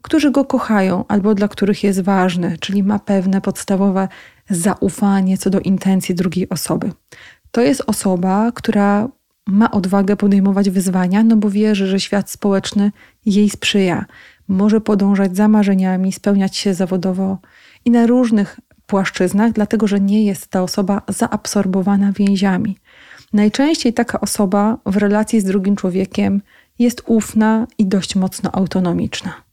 którzy 0.06 0.30
go 0.30 0.44
kochają 0.44 1.04
albo 1.08 1.34
dla 1.34 1.48
których 1.48 1.84
jest 1.84 2.00
ważny, 2.00 2.56
czyli 2.60 2.82
ma 2.82 2.98
pewne 2.98 3.40
podstawowe 3.40 4.08
zaufanie 4.50 5.38
co 5.38 5.50
do 5.50 5.60
intencji 5.60 6.14
drugiej 6.14 6.48
osoby. 6.48 6.92
To 7.50 7.60
jest 7.60 7.82
osoba, 7.86 8.52
która 8.54 9.08
ma 9.46 9.70
odwagę 9.70 10.16
podejmować 10.16 10.70
wyzwania, 10.70 11.22
no 11.22 11.36
bo 11.36 11.50
wierzy, 11.50 11.86
że 11.86 12.00
świat 12.00 12.30
społeczny 12.30 12.92
jej 13.24 13.50
sprzyja. 13.50 14.04
Może 14.48 14.80
podążać 14.80 15.36
za 15.36 15.48
marzeniami, 15.48 16.12
spełniać 16.12 16.56
się 16.56 16.74
zawodowo 16.74 17.38
i 17.84 17.90
na 17.90 18.06
różnych 18.06 18.60
płaszczyznach, 18.86 19.52
dlatego 19.52 19.86
że 19.86 20.00
nie 20.00 20.24
jest 20.24 20.48
ta 20.48 20.62
osoba 20.62 21.02
zaabsorbowana 21.08 22.12
więziami. 22.12 22.78
Najczęściej 23.32 23.92
taka 23.92 24.20
osoba 24.20 24.78
w 24.86 24.96
relacji 24.96 25.40
z 25.40 25.44
drugim 25.44 25.76
człowiekiem 25.76 26.42
jest 26.78 27.02
ufna 27.06 27.66
i 27.78 27.86
dość 27.86 28.16
mocno 28.16 28.50
autonomiczna. 28.52 29.45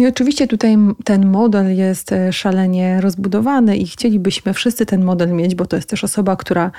I 0.00 0.06
oczywiście 0.06 0.46
tutaj 0.46 0.76
ten 1.04 1.26
model 1.26 1.76
jest 1.76 2.12
e, 2.12 2.32
szalenie 2.32 3.00
rozbudowany 3.00 3.76
i 3.76 3.86
chcielibyśmy 3.86 4.54
wszyscy 4.54 4.86
ten 4.86 5.04
model 5.04 5.32
mieć, 5.32 5.54
bo 5.54 5.66
to 5.66 5.76
jest 5.76 5.88
też 5.88 6.04
osoba, 6.04 6.36
która 6.36 6.70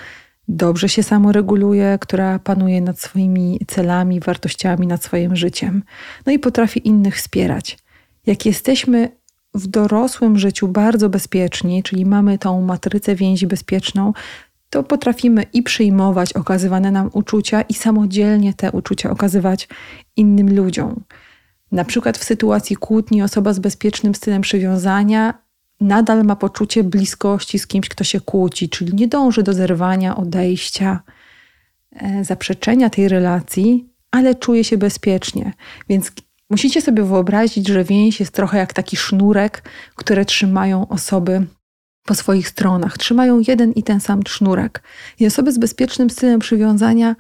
dobrze 0.48 0.90
się 0.90 1.04
samoreguluje, 1.04 1.98
która 2.02 2.40
panuje 2.40 2.82
nad 2.82 3.00
swoimi 3.00 3.60
celami, 3.68 4.20
wartościami, 4.20 4.88
nad 4.88 5.04
swoim 5.04 5.36
życiem. 5.36 5.84
No 6.26 6.32
i 6.32 6.40
potrafi 6.40 6.88
innych 6.88 7.16
wspierać. 7.18 7.78
Jak 8.26 8.46
jesteśmy 8.46 9.10
w 9.54 9.68
dorosłym 9.68 10.40
życiu 10.40 10.68
bardzo 10.68 11.10
bezpieczni, 11.10 11.84
czyli 11.84 12.06
mamy 12.06 12.38
tą 12.38 12.62
matrycę 12.62 13.16
więzi 13.16 13.48
bezpieczną, 13.48 14.14
to 14.70 14.84
potrafimy 14.84 15.44
i 15.54 15.64
przyjmować 15.64 16.34
okazywane 16.34 16.92
nam 16.92 17.10
uczucia, 17.14 17.62
i 17.62 17.74
samodzielnie 17.74 18.54
te 18.54 18.72
uczucia 18.72 19.12
okazywać 19.12 19.68
innym 20.16 20.56
ludziom. 20.56 21.04
Na 21.72 21.86
przykład 21.86 22.18
w 22.18 22.24
sytuacji 22.24 22.76
kłótni 22.76 23.24
osoba 23.24 23.54
z 23.54 23.60
bezpiecznym 23.60 24.16
stylem 24.16 24.42
przywiązania 24.42 25.34
nadal 25.82 26.24
ma 26.24 26.36
poczucie 26.36 26.84
bliskości 26.84 27.60
z 27.60 27.68
kimś, 27.68 27.90
kto 27.90 28.04
się 28.04 28.22
kłóci, 28.22 28.70
czyli 28.70 28.96
nie 28.96 29.08
dąży 29.08 29.44
do 29.44 29.54
zerwania, 29.54 30.16
odejścia, 30.16 31.04
e, 31.92 32.24
zaprzeczenia 32.24 32.90
tej 32.90 33.08
relacji, 33.08 33.90
ale 34.12 34.36
czuje 34.36 34.64
się 34.64 34.78
bezpiecznie. 34.78 35.54
Więc 35.90 36.12
musicie 36.50 36.82
sobie 36.82 37.04
wyobrazić, 37.04 37.68
że 37.68 37.84
więź 37.84 38.20
jest 38.20 38.34
trochę 38.34 38.58
jak 38.58 38.74
taki 38.74 38.98
sznurek, 38.98 39.64
które 39.96 40.26
trzymają 40.26 40.88
osoby 40.88 41.46
po 42.06 42.16
swoich 42.16 42.48
stronach. 42.48 42.98
Trzymają 42.98 43.42
jeden 43.48 43.72
i 43.72 43.84
ten 43.84 44.00
sam 44.00 44.22
sznurek. 44.28 44.84
I 45.20 45.28
osoby 45.28 45.52
z 45.52 45.58
bezpiecznym 45.58 46.10
stylem 46.10 46.40
przywiązania 46.40 47.16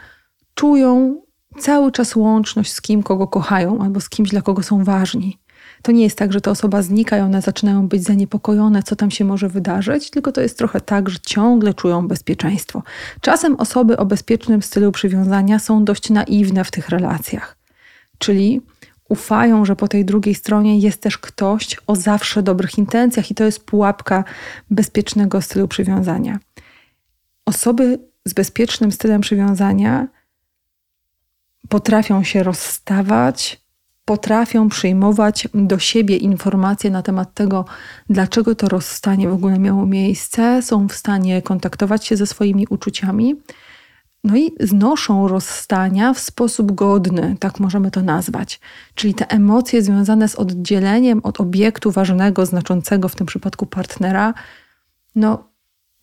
czują 0.55 1.21
cały 1.60 1.91
czas 1.91 2.15
łączność 2.15 2.74
z 2.74 2.81
kim, 2.81 3.03
kogo 3.03 3.27
kochają, 3.27 3.81
albo 3.81 4.00
z 4.00 4.10
kimś, 4.10 4.29
dla 4.29 4.41
kogo 4.41 4.63
są 4.63 4.84
ważni. 4.84 5.38
To 5.81 5.91
nie 5.91 6.03
jest 6.03 6.17
tak, 6.17 6.34
że 6.34 6.41
ta 6.41 6.51
osoba 6.51 6.81
znika 6.81 7.17
i 7.17 7.22
one 7.22 7.41
zaczynają 7.41 7.88
być 7.88 8.03
zaniepokojone, 8.03 8.84
co 8.84 8.96
tam 8.96 9.12
się 9.12 9.25
może 9.25 9.50
wydarzyć, 9.50 10.10
tylko 10.10 10.31
to 10.31 10.41
jest 10.41 10.58
trochę 10.58 10.81
tak, 10.81 11.10
że 11.10 11.20
ciągle 11.20 11.74
czują 11.74 12.08
bezpieczeństwo. 12.08 12.84
Czasem 13.22 13.55
osoby 13.55 13.98
o 13.98 14.05
bezpiecznym 14.05 14.62
stylu 14.62 14.91
przywiązania 14.91 15.60
są 15.60 15.86
dość 15.86 16.10
naiwne 16.10 16.63
w 16.63 16.72
tych 16.72 16.89
relacjach, 16.89 17.58
czyli 18.17 18.62
ufają, 19.10 19.65
że 19.65 19.75
po 19.75 19.88
tej 19.88 20.05
drugiej 20.05 20.36
stronie 20.36 20.79
jest 20.79 21.01
też 21.01 21.17
ktoś 21.17 21.77
o 21.88 21.96
zawsze 21.96 22.43
dobrych 22.43 22.77
intencjach 22.77 23.31
i 23.31 23.36
to 23.36 23.43
jest 23.43 23.65
pułapka 23.65 24.24
bezpiecznego 24.70 25.41
stylu 25.41 25.67
przywiązania. 25.67 26.39
Osoby 27.46 28.00
z 28.25 28.34
bezpiecznym 28.34 28.91
stylem 28.91 29.22
przywiązania 29.22 30.08
potrafią 31.72 32.24
się 32.24 32.44
rozstawać, 32.44 33.62
potrafią 34.06 34.70
przyjmować 34.70 35.48
do 35.54 35.80
siebie 35.80 36.18
informacje 36.18 36.92
na 36.92 37.01
temat 37.01 37.34
tego, 37.34 37.66
dlaczego 38.10 38.56
to 38.56 38.70
rozstanie 38.70 39.30
w 39.30 39.34
ogóle 39.34 39.60
miało 39.60 39.86
miejsce, 39.86 40.62
są 40.62 40.88
w 40.88 40.94
stanie 40.94 41.42
kontaktować 41.42 42.06
się 42.06 42.18
ze 42.18 42.28
swoimi 42.28 42.68
uczuciami. 42.70 43.36
No 44.24 44.38
i 44.38 44.51
znoszą 44.60 45.28
rozstania 45.28 46.13
w 46.13 46.20
sposób 46.20 46.72
godny, 46.72 47.36
tak 47.40 47.60
możemy 47.60 47.92
to 47.92 48.01
nazwać. 48.01 48.60
Czyli 48.96 49.13
te 49.13 49.28
emocje 49.28 49.82
związane 49.82 50.28
z 50.28 50.36
oddzieleniem 50.36 51.22
od 51.24 51.42
obiektu 51.42 51.92
ważnego, 51.92 52.46
znaczącego 52.46 53.10
w 53.10 53.16
tym 53.16 53.28
przypadku 53.28 53.66
partnera, 53.66 54.34
no 55.16 55.50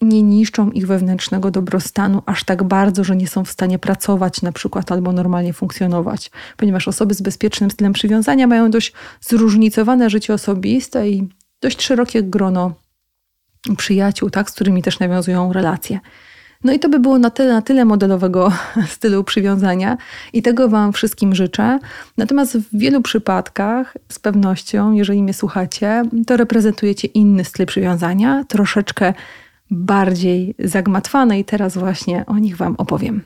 nie 0.01 0.23
niszczą 0.23 0.71
ich 0.71 0.87
wewnętrznego 0.87 1.51
dobrostanu 1.51 2.23
aż 2.27 2.45
tak 2.45 2.63
bardzo, 2.63 3.05
że 3.05 3.17
nie 3.17 3.29
są 3.29 3.45
w 3.45 3.51
stanie 3.51 3.79
pracować 3.79 4.43
na 4.43 4.53
przykład 4.53 4.93
albo 4.93 5.13
normalnie 5.13 5.53
funkcjonować, 5.53 6.31
ponieważ 6.57 6.89
osoby 6.89 7.15
z 7.15 7.23
bezpiecznym 7.23 7.71
stylem 7.71 7.93
przywiązania 7.93 8.47
mają 8.47 8.71
dość 8.71 8.93
zróżnicowane 9.21 10.11
życie 10.11 10.35
osobiste 10.35 11.09
i 11.09 11.29
dość 11.61 11.83
szerokie 11.83 12.23
grono 12.23 12.75
przyjaciół, 13.77 14.31
tak, 14.31 14.51
z 14.51 14.55
którymi 14.55 14.83
też 14.83 14.99
nawiązują 14.99 15.53
relacje. 15.53 16.01
No 16.65 16.73
i 16.73 16.79
to 16.79 16.89
by 16.89 16.99
było 16.99 17.19
na 17.19 17.31
tyle, 17.31 17.53
na 17.53 17.63
tyle 17.63 17.85
modelowego 17.85 18.53
stylu 18.95 19.25
przywiązania 19.25 19.97
i 20.33 20.43
tego 20.43 20.69
Wam 20.69 20.93
wszystkim 20.93 21.35
życzę. 21.35 21.79
Natomiast 22.17 22.57
w 22.57 22.79
wielu 22.79 23.03
przypadkach, 23.03 23.97
z 24.09 24.19
pewnością, 24.19 24.93
jeżeli 24.93 25.23
mnie 25.23 25.35
słuchacie, 25.35 26.03
to 26.27 26.37
reprezentujecie 26.37 27.09
inny 27.09 27.45
styl 27.45 27.67
przywiązania, 27.67 28.45
troszeczkę 28.49 29.15
bardziej 29.71 30.55
zagmatwane 30.59 31.41
i 31.41 31.45
teraz 31.45 31.79
właśnie 31.79 32.27
o 32.27 32.39
nich 32.39 32.57
Wam 32.57 32.75
opowiem. 32.79 33.23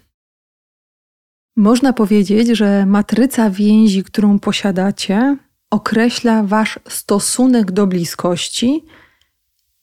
Można 1.57 1.93
powiedzieć, 1.93 2.49
że 2.49 2.87
matryca 2.87 3.51
więzi, 3.51 4.05
którą 4.05 4.39
posiadacie, 4.39 5.37
określa 5.71 6.43
Wasz 6.43 6.79
stosunek 6.89 7.73
do 7.73 7.87
bliskości 7.87 8.85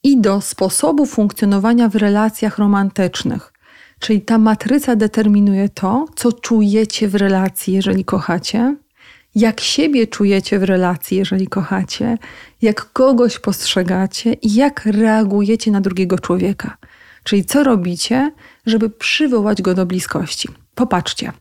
i 0.04 0.22
do 0.22 0.42
sposobu 0.42 1.06
funkcjonowania 1.06 1.90
w 1.90 1.96
relacjach 1.96 2.58
romantycznych. 2.58 3.54
Czyli 4.00 4.22
ta 4.22 4.38
matryca 4.38 4.96
determinuje 4.96 5.70
to, 5.70 6.06
co 6.16 6.34
czujecie 6.34 7.08
w 7.08 7.16
relacji, 7.16 7.74
jeżeli 7.74 8.06
kochacie, 8.06 8.76
jak 9.40 9.60
siebie 9.60 10.08
czujecie 10.08 10.60
w 10.60 10.64
relacji, 10.64 11.18
jeżeli 11.18 11.48
kochacie, 11.48 12.18
jak 12.62 12.94
kogoś 12.94 13.40
postrzegacie 13.40 14.34
i 14.34 14.54
jak 14.54 14.86
reagujecie 14.86 15.72
na 15.72 15.82
drugiego 15.82 16.20
człowieka. 16.20 16.78
Czyli 17.24 17.46
co 17.46 17.64
robicie, 17.64 18.32
żeby 18.66 18.90
przywołać 18.90 19.62
go 19.62 19.74
do 19.74 19.86
bliskości. 19.86 20.50
Popatrzcie. 20.76 21.32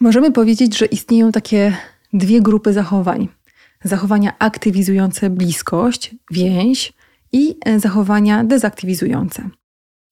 Możemy 0.00 0.32
powiedzieć, 0.32 0.78
że 0.78 0.86
istnieją 0.86 1.32
takie 1.32 1.76
dwie 2.12 2.40
grupy 2.40 2.72
zachowań: 2.72 3.28
zachowania 3.84 4.32
aktywizujące 4.38 5.30
bliskość, 5.30 6.14
więź 6.30 6.92
i 7.32 7.58
zachowania 7.76 8.44
dezaktywizujące. 8.44 9.48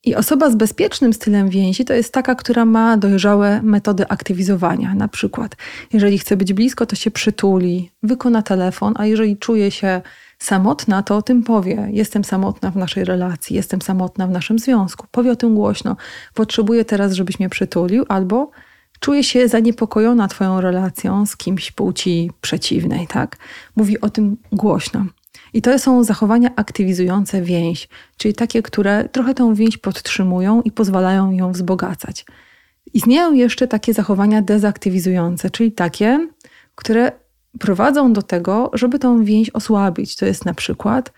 I 0.05 0.15
osoba 0.15 0.51
z 0.51 0.57
bezpiecznym 0.57 1.13
stylem 1.13 1.49
więzi 1.49 1.85
to 1.85 1.95
jest 1.95 2.13
taka, 2.13 2.35
która 2.35 2.65
ma 2.65 2.97
dojrzałe 2.97 3.63
metody 3.63 4.09
aktywizowania. 4.09 4.95
Na 4.95 5.09
przykład, 5.09 5.57
jeżeli 5.93 6.19
chce 6.19 6.37
być 6.37 6.53
blisko, 6.53 6.87
to 6.87 6.97
się 6.97 7.11
przytuli, 7.11 7.91
wykona 8.03 8.43
telefon, 8.43 8.95
a 8.97 9.07
jeżeli 9.07 9.37
czuje 9.37 9.71
się 9.71 10.01
samotna, 10.39 11.03
to 11.03 11.17
o 11.17 11.23
tym 11.23 11.43
powie. 11.43 11.89
Jestem 11.91 12.25
samotna 12.25 12.71
w 12.71 12.77
naszej 12.77 13.05
relacji, 13.05 13.57
jestem 13.57 13.83
samotna 13.83 14.27
w 14.27 14.31
naszym 14.31 14.59
związku. 14.59 15.07
Powie 15.11 15.33
o 15.33 15.37
tym 15.37 15.55
głośno. 15.55 15.97
Potrzebuję 16.35 16.85
teraz, 16.85 17.13
żebyś 17.13 17.39
mnie 17.39 17.49
przytulił, 17.49 18.05
albo 18.09 18.51
czuję 19.01 19.25
się 19.25 19.49
zaniepokojona 19.49 20.29
Twoją 20.29 20.61
relacją 20.61 21.27
z 21.27 21.37
kimś 21.37 21.73
płci 21.73 22.31
przeciwnej, 22.41 23.07
tak? 23.07 23.37
Mówi 23.77 24.01
o 24.01 24.11
tym 24.11 24.37
głośno. 24.53 25.05
I 25.53 25.63
to 25.63 25.79
są 25.79 26.05
zachowania 26.05 26.51
aktywizujące 26.57 27.43
więź, 27.43 27.89
czyli 28.17 28.35
takie, 28.35 28.63
które 28.63 29.09
trochę 29.09 29.35
tą 29.35 29.55
więź 29.55 29.79
podtrzymują 29.79 30.63
i 30.63 30.71
pozwalają 30.71 31.31
ją 31.31 31.53
wzbogacać. 31.53 32.25
Istnieją 32.95 33.33
jeszcze 33.33 33.69
takie 33.69 33.95
zachowania 33.95 34.43
dezaktywizujące, 34.43 35.51
czyli 35.51 35.73
takie, 35.73 36.29
które 36.75 37.13
prowadzą 37.59 38.13
do 38.13 38.23
tego, 38.23 38.71
żeby 38.73 38.99
tą 38.99 39.25
więź 39.25 39.51
osłabić. 39.51 40.17
To 40.17 40.27
jest 40.27 40.45
na 40.45 40.55
przykład 40.55 41.13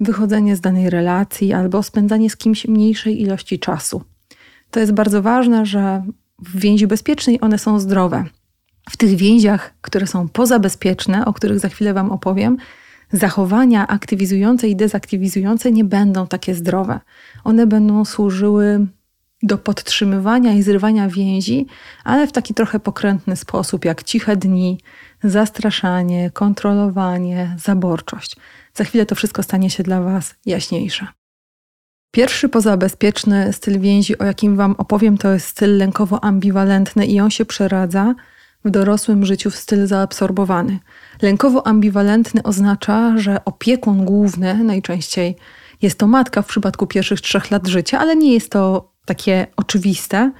wychodzenie 0.00 0.56
z 0.56 0.60
danej 0.60 0.90
relacji 0.90 1.52
albo 1.52 1.82
spędzanie 1.82 2.30
z 2.30 2.36
kimś 2.36 2.68
mniejszej 2.68 3.22
ilości 3.22 3.58
czasu. 3.58 4.02
To 4.70 4.80
jest 4.80 4.92
bardzo 4.92 5.22
ważne, 5.22 5.66
że 5.66 6.04
w 6.38 6.58
więzi 6.60 6.86
bezpiecznej 6.86 7.40
one 7.40 7.58
są 7.58 7.80
zdrowe. 7.80 8.24
W 8.90 8.96
tych 8.96 9.16
więziach, 9.16 9.74
które 9.80 10.06
są 10.06 10.28
pozabezpieczne, 10.28 11.24
o 11.24 11.32
których 11.32 11.58
za 11.58 11.68
chwilę 11.68 11.94
Wam 11.94 12.10
opowiem, 12.10 12.56
zachowania 13.12 13.86
aktywizujące 13.88 14.68
i 14.68 14.76
dezaktywizujące 14.76 15.72
nie 15.72 15.84
będą 15.84 16.26
takie 16.26 16.54
zdrowe. 16.54 17.00
One 17.44 17.66
będą 17.66 18.04
służyły 18.04 18.86
do 19.42 19.58
podtrzymywania 19.58 20.52
i 20.52 20.62
zrywania 20.62 21.08
więzi, 21.08 21.66
ale 22.04 22.26
w 22.26 22.32
taki 22.32 22.54
trochę 22.54 22.80
pokrętny 22.80 23.36
sposób, 23.36 23.84
jak 23.84 24.02
ciche 24.02 24.36
dni, 24.36 24.80
zastraszanie, 25.22 26.30
kontrolowanie, 26.30 27.56
zaborczość. 27.58 28.36
Za 28.74 28.84
chwilę 28.84 29.06
to 29.06 29.14
wszystko 29.14 29.42
stanie 29.42 29.70
się 29.70 29.82
dla 29.82 30.02
Was 30.02 30.34
jaśniejsze. 30.46 31.06
Pierwszy 32.10 32.48
pozabezpieczny 32.48 33.52
styl 33.52 33.80
więzi, 33.80 34.18
o 34.18 34.24
jakim 34.24 34.56
Wam 34.56 34.74
opowiem, 34.78 35.18
to 35.18 35.32
jest 35.32 35.46
styl 35.46 35.78
lękowo-ambiwalentny 35.78 37.06
i 37.06 37.20
on 37.20 37.30
się 37.30 37.44
przeradza 37.44 38.14
w 38.64 38.70
dorosłym 38.70 39.26
życiu 39.26 39.50
w 39.50 39.56
styl 39.56 39.86
zaabsorbowany. 39.86 40.78
Lękowo-ambiwalentny 41.22 42.42
oznacza, 42.42 43.18
że 43.18 43.44
opiekun 43.44 44.04
główny 44.04 44.64
najczęściej 44.64 45.36
jest 45.82 45.98
to 45.98 46.06
matka 46.06 46.42
w 46.42 46.46
przypadku 46.46 46.86
pierwszych 46.86 47.20
trzech 47.20 47.50
lat 47.50 47.66
życia, 47.66 47.98
ale 47.98 48.16
nie 48.16 48.34
jest 48.34 48.50
to 48.50 48.92
takie 49.04 49.46
oczywiste. 49.56 50.32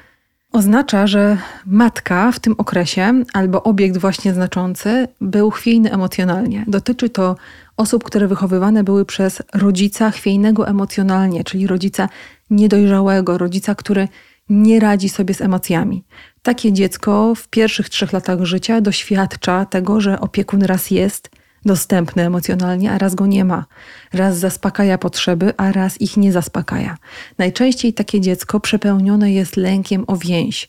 Oznacza, 0.53 1.07
że 1.07 1.39
matka 1.67 2.33
w 2.33 2.41
tym 2.41 2.55
okresie 2.59 3.25
albo 3.33 3.63
obiekt 3.63 3.97
właśnie 3.99 4.35
znaczący 4.35 5.09
był 5.21 5.51
chwiejny 5.51 5.93
emocjonalnie. 5.93 6.65
Dotyczy 6.69 7.11
to 7.11 7.37
osób, 7.77 8.05
które 8.05 8.29
wychowywane 8.29 8.85
były 8.85 9.05
przez 9.05 9.43
rodzica 9.55 10.11
chwiejnego 10.11 10.69
emocjonalnie, 10.69 11.45
czyli 11.45 11.67
rodzica 11.67 12.09
niedojrzałego, 12.51 13.39
rodzica, 13.39 13.75
który 13.75 14.09
nie 14.49 14.81
radzi 14.81 15.09
sobie 15.09 15.35
z 15.35 15.41
emocjami. 15.41 16.05
Takie 16.43 16.73
dziecko 16.73 17.35
w 17.35 17.49
pierwszych 17.49 17.89
trzech 17.89 18.13
latach 18.13 18.45
życia 18.45 18.81
doświadcza 18.81 19.65
tego, 19.65 20.01
że 20.01 20.21
opiekun 20.21 20.63
raz 20.63 20.91
jest 20.91 21.31
dostępny 21.65 22.27
emocjonalnie, 22.27 22.93
a 22.93 22.99
raz 22.99 23.15
go 23.15 23.27
nie 23.27 23.45
ma. 23.45 23.67
Raz 24.13 24.39
zaspokaja 24.39 24.99
potrzeby, 24.99 25.55
a 25.57 25.73
raz 25.73 26.01
ich 26.01 26.17
nie 26.17 26.33
zaspokaja. 26.33 26.97
Najczęściej 27.39 27.95
takie 27.95 28.21
dziecko 28.21 28.61
przepełnione 28.61 29.33
jest 29.33 29.57
lękiem 29.57 30.05
o 30.07 30.17
więź 30.17 30.69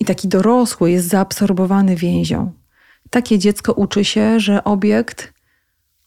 i 0.00 0.04
taki 0.04 0.28
dorosły 0.28 0.90
jest 0.90 1.08
zaabsorbowany 1.08 1.96
więzią. 1.96 2.52
Takie 3.10 3.38
dziecko 3.38 3.72
uczy 3.72 4.04
się, 4.04 4.40
że 4.40 4.64
obiekt 4.64 5.32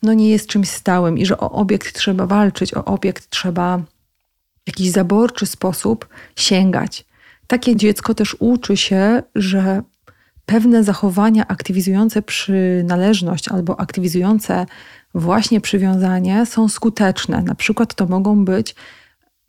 no 0.03 0.13
nie 0.13 0.29
jest 0.29 0.47
czymś 0.47 0.69
stałym 0.69 1.17
i 1.17 1.25
że 1.25 1.37
o 1.37 1.51
obiekt 1.51 1.93
trzeba 1.93 2.25
walczyć, 2.25 2.73
o 2.73 2.85
obiekt 2.85 3.29
trzeba 3.29 3.77
w 3.77 4.67
jakiś 4.67 4.91
zaborczy 4.91 5.45
sposób 5.45 6.07
sięgać. 6.35 7.06
Takie 7.47 7.75
dziecko 7.75 8.13
też 8.13 8.35
uczy 8.39 8.77
się, 8.77 9.23
że 9.35 9.81
pewne 10.45 10.83
zachowania 10.83 11.47
aktywizujące 11.47 12.21
przynależność 12.21 13.49
albo 13.49 13.79
aktywizujące 13.79 14.65
właśnie 15.15 15.61
przywiązanie 15.61 16.45
są 16.45 16.69
skuteczne. 16.69 17.41
Na 17.41 17.55
przykład 17.55 17.95
to 17.95 18.05
mogą 18.05 18.45
być 18.45 18.75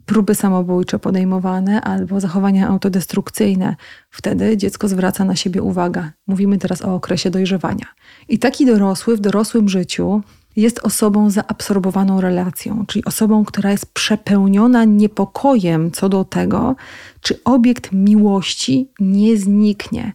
próby 0.07 0.35
samobójcze 0.35 0.99
podejmowane 0.99 1.81
albo 1.81 2.21
zachowania 2.21 2.69
autodestrukcyjne. 2.69 3.77
Wtedy 4.11 4.57
dziecko 4.57 4.89
zwraca 4.89 5.25
na 5.25 5.37
siebie 5.37 5.63
uwagę. 5.63 6.11
Mówimy 6.27 6.59
teraz 6.59 6.83
o 6.83 6.95
okresie 6.95 7.31
dojrzewania. 7.31 7.87
I 8.29 8.39
taki 8.39 8.67
dorosły 8.67 9.17
w 9.17 9.21
dorosłym 9.21 9.69
życiu 9.69 10.23
jest 10.59 10.79
osobą 10.79 11.31
zaabsorbowaną 11.31 12.21
relacją, 12.21 12.87
czyli 12.87 13.05
osobą, 13.05 13.45
która 13.45 13.71
jest 13.71 13.93
przepełniona 13.95 14.85
niepokojem 14.85 15.91
co 15.91 16.09
do 16.09 16.25
tego, 16.25 16.77
czy 17.21 17.45
obiekt 17.45 17.93
miłości 17.93 18.89
nie 19.01 19.37
zniknie. 19.37 20.13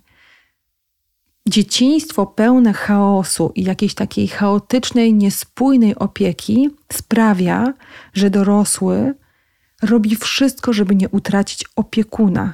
Dzieciństwo 1.47 2.25
pełne 2.25 2.73
chaosu 2.73 3.51
i 3.55 3.63
jakiejś 3.63 3.93
takiej 3.93 4.27
chaotycznej, 4.27 5.13
niespójnej 5.13 5.95
opieki 5.95 6.69
sprawia, 6.91 7.73
że 8.13 8.29
dorosły 8.29 9.13
robi 9.81 10.15
wszystko, 10.15 10.73
żeby 10.73 10.95
nie 10.95 11.09
utracić 11.09 11.65
opiekuna. 11.75 12.53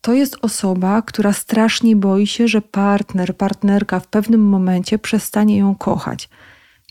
To 0.00 0.12
jest 0.12 0.36
osoba, 0.42 1.02
która 1.02 1.32
strasznie 1.32 1.96
boi 1.96 2.26
się, 2.26 2.48
że 2.48 2.62
partner, 2.62 3.36
partnerka 3.36 4.00
w 4.00 4.06
pewnym 4.06 4.40
momencie 4.40 4.98
przestanie 4.98 5.58
ją 5.58 5.74
kochać. 5.74 6.28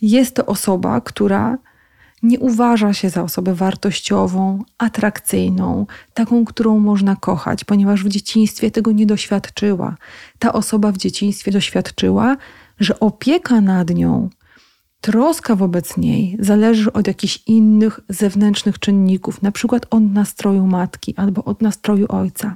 Jest 0.01 0.36
to 0.36 0.46
osoba, 0.46 1.01
która 1.01 1.58
nie 2.24 2.39
uważa 2.39 2.94
się 2.94 3.10
za 3.10 3.24
osobę 3.24 3.53
wartościową, 3.53 4.63
atrakcyjną, 4.77 5.86
taką, 6.13 6.46
którą 6.46 6.79
można 6.79 7.15
kochać, 7.15 7.63
ponieważ 7.63 8.03
w 8.03 8.10
dzieciństwie 8.10 8.72
tego 8.72 8.91
nie 8.91 9.06
doświadczyła. 9.06 9.96
Ta 10.39 10.53
osoba 10.53 10.91
w 10.91 10.98
dzieciństwie 10.98 11.51
doświadczyła, 11.51 12.38
że 12.79 13.00
opieka 13.00 13.62
nad 13.62 13.89
nią, 13.89 14.29
troska 15.01 15.56
wobec 15.56 15.98
niej 15.98 16.38
zależy 16.39 16.94
od 16.94 17.08
jakichś 17.08 17.44
innych 17.48 18.00
zewnętrznych 18.10 18.79
czynników, 18.79 19.41
na 19.41 19.51
przykład 19.51 19.86
od 19.89 20.03
nastroju 20.03 20.68
matki 20.68 21.13
albo 21.18 21.44
od 21.44 21.62
nastroju 21.62 22.06
ojca. 22.10 22.56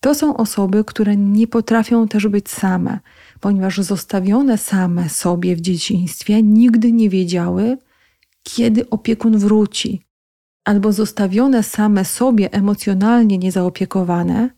To 0.00 0.14
są 0.14 0.36
osoby, 0.36 0.84
które 0.84 1.16
nie 1.16 1.46
potrafią 1.46 2.08
też 2.08 2.28
być 2.28 2.50
same, 2.50 2.98
ponieważ 3.40 3.78
zostawione 3.78 4.58
same 4.58 5.08
sobie 5.08 5.56
w 5.56 5.60
dzieciństwie 5.60 6.42
nigdy 6.42 6.92
nie 6.92 7.10
wiedziały, 7.10 7.78
kiedy 8.42 8.90
opiekun 8.90 9.38
wróci, 9.38 10.02
albo 10.64 10.92
zostawione 10.92 11.62
same 11.62 12.04
sobie 12.04 12.52
emocjonalnie 12.52 13.38
niezaopiekowane, 13.38 14.50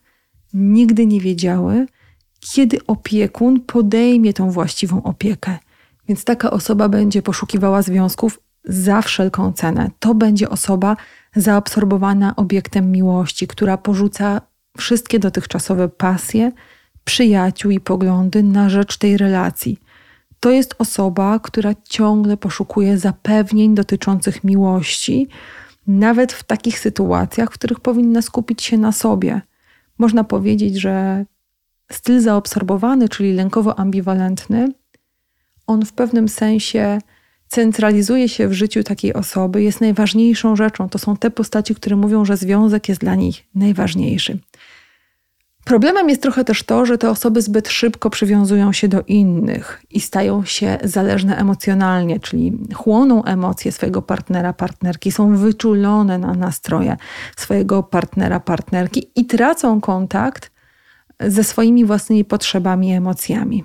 nigdy 0.54 1.06
nie 1.06 1.20
wiedziały, 1.20 1.87
kiedy 2.40 2.87
opiekun 2.87 3.61
podejmie 3.61 4.32
tą 4.32 4.50
właściwą 4.50 5.02
opiekę. 5.02 5.58
Więc 6.08 6.25
taka 6.25 6.50
osoba 6.50 6.88
będzie 6.88 7.22
poszukiwała 7.22 7.82
związków 7.82 8.40
za 8.64 9.02
wszelką 9.02 9.52
cenę. 9.52 9.90
To 9.99 10.14
będzie 10.14 10.50
osoba 10.50 10.96
zaabsorbowana 11.37 12.37
obiektem 12.37 12.92
miłości, 12.92 13.46
która 13.46 13.76
porzuca 13.76 14.40
wszystkie 14.79 15.19
dotychczasowe 15.19 15.88
pasje, 15.88 16.52
przyjaciół 17.05 17.71
i 17.71 17.81
poglądy 17.81 18.43
na 18.43 18.71
rzecz 18.71 18.97
tej 18.97 19.17
relacji. 19.17 19.79
To 20.41 20.50
jest 20.50 20.75
osoba, 20.79 21.38
która 21.38 21.73
ciągle 21.88 22.37
poszukuje 22.37 22.99
zapewnień 22.99 23.75
dotyczących 23.75 24.45
miłości, 24.45 25.29
nawet 25.87 26.33
w 26.33 26.45
takich 26.45 26.79
sytuacjach, 26.79 27.50
w 27.50 27.55
których 27.55 27.81
powinna 27.81 28.23
skupić 28.23 28.62
się 28.62 28.79
na 28.79 28.93
sobie. 28.93 29.41
Można 29.99 30.25
powiedzieć, 30.25 30.81
że 30.81 31.25
styl 31.93 32.21
zaobserwowany, 32.21 33.09
czyli 33.09 33.35
lękowo-ambiwalentny, 33.35 34.69
on 35.67 35.85
w 35.85 35.93
pewnym 35.93 36.29
sensie 36.29 36.99
centralizuje 37.49 38.29
się 38.29 38.49
w 38.49 38.52
życiu 38.52 38.83
takiej 38.83 39.14
osoby, 39.14 39.62
jest 39.62 39.81
najważniejszą 39.81 40.57
rzeczą. 40.57 40.88
To 40.88 40.99
są 40.99 41.17
te 41.17 41.31
postaci, 41.31 41.75
które 41.75 41.97
mówią, 41.97 42.25
że 42.25 42.37
związek 42.37 42.88
jest 42.88 43.00
dla 43.00 43.14
nich 43.14 43.45
najważniejszy. 43.55 44.38
Problemem 45.64 46.08
jest 46.08 46.22
trochę 46.22 46.44
też 46.44 46.62
to, 46.62 46.86
że 46.86 46.98
te 46.98 47.10
osoby 47.10 47.42
zbyt 47.42 47.68
szybko 47.68 48.10
przywiązują 48.10 48.72
się 48.72 48.88
do 48.88 49.02
innych 49.02 49.82
i 49.90 50.00
stają 50.00 50.44
się 50.44 50.78
zależne 50.84 51.36
emocjonalnie, 51.36 52.20
czyli 52.20 52.58
chłoną 52.75 53.25
emocje 53.25 53.72
swojego 53.72 54.02
partnera, 54.02 54.52
partnerki, 54.52 55.12
są 55.12 55.36
wyczulone 55.36 56.18
na 56.18 56.34
nastroje 56.34 56.96
swojego 57.36 57.82
partnera, 57.82 58.40
partnerki 58.40 59.10
i 59.16 59.26
tracą 59.26 59.80
kontakt 59.80 60.50
ze 61.20 61.44
swoimi 61.44 61.84
własnymi 61.84 62.25
potrzebami 62.25 62.88
i 62.88 62.92
emocjami. 62.92 63.64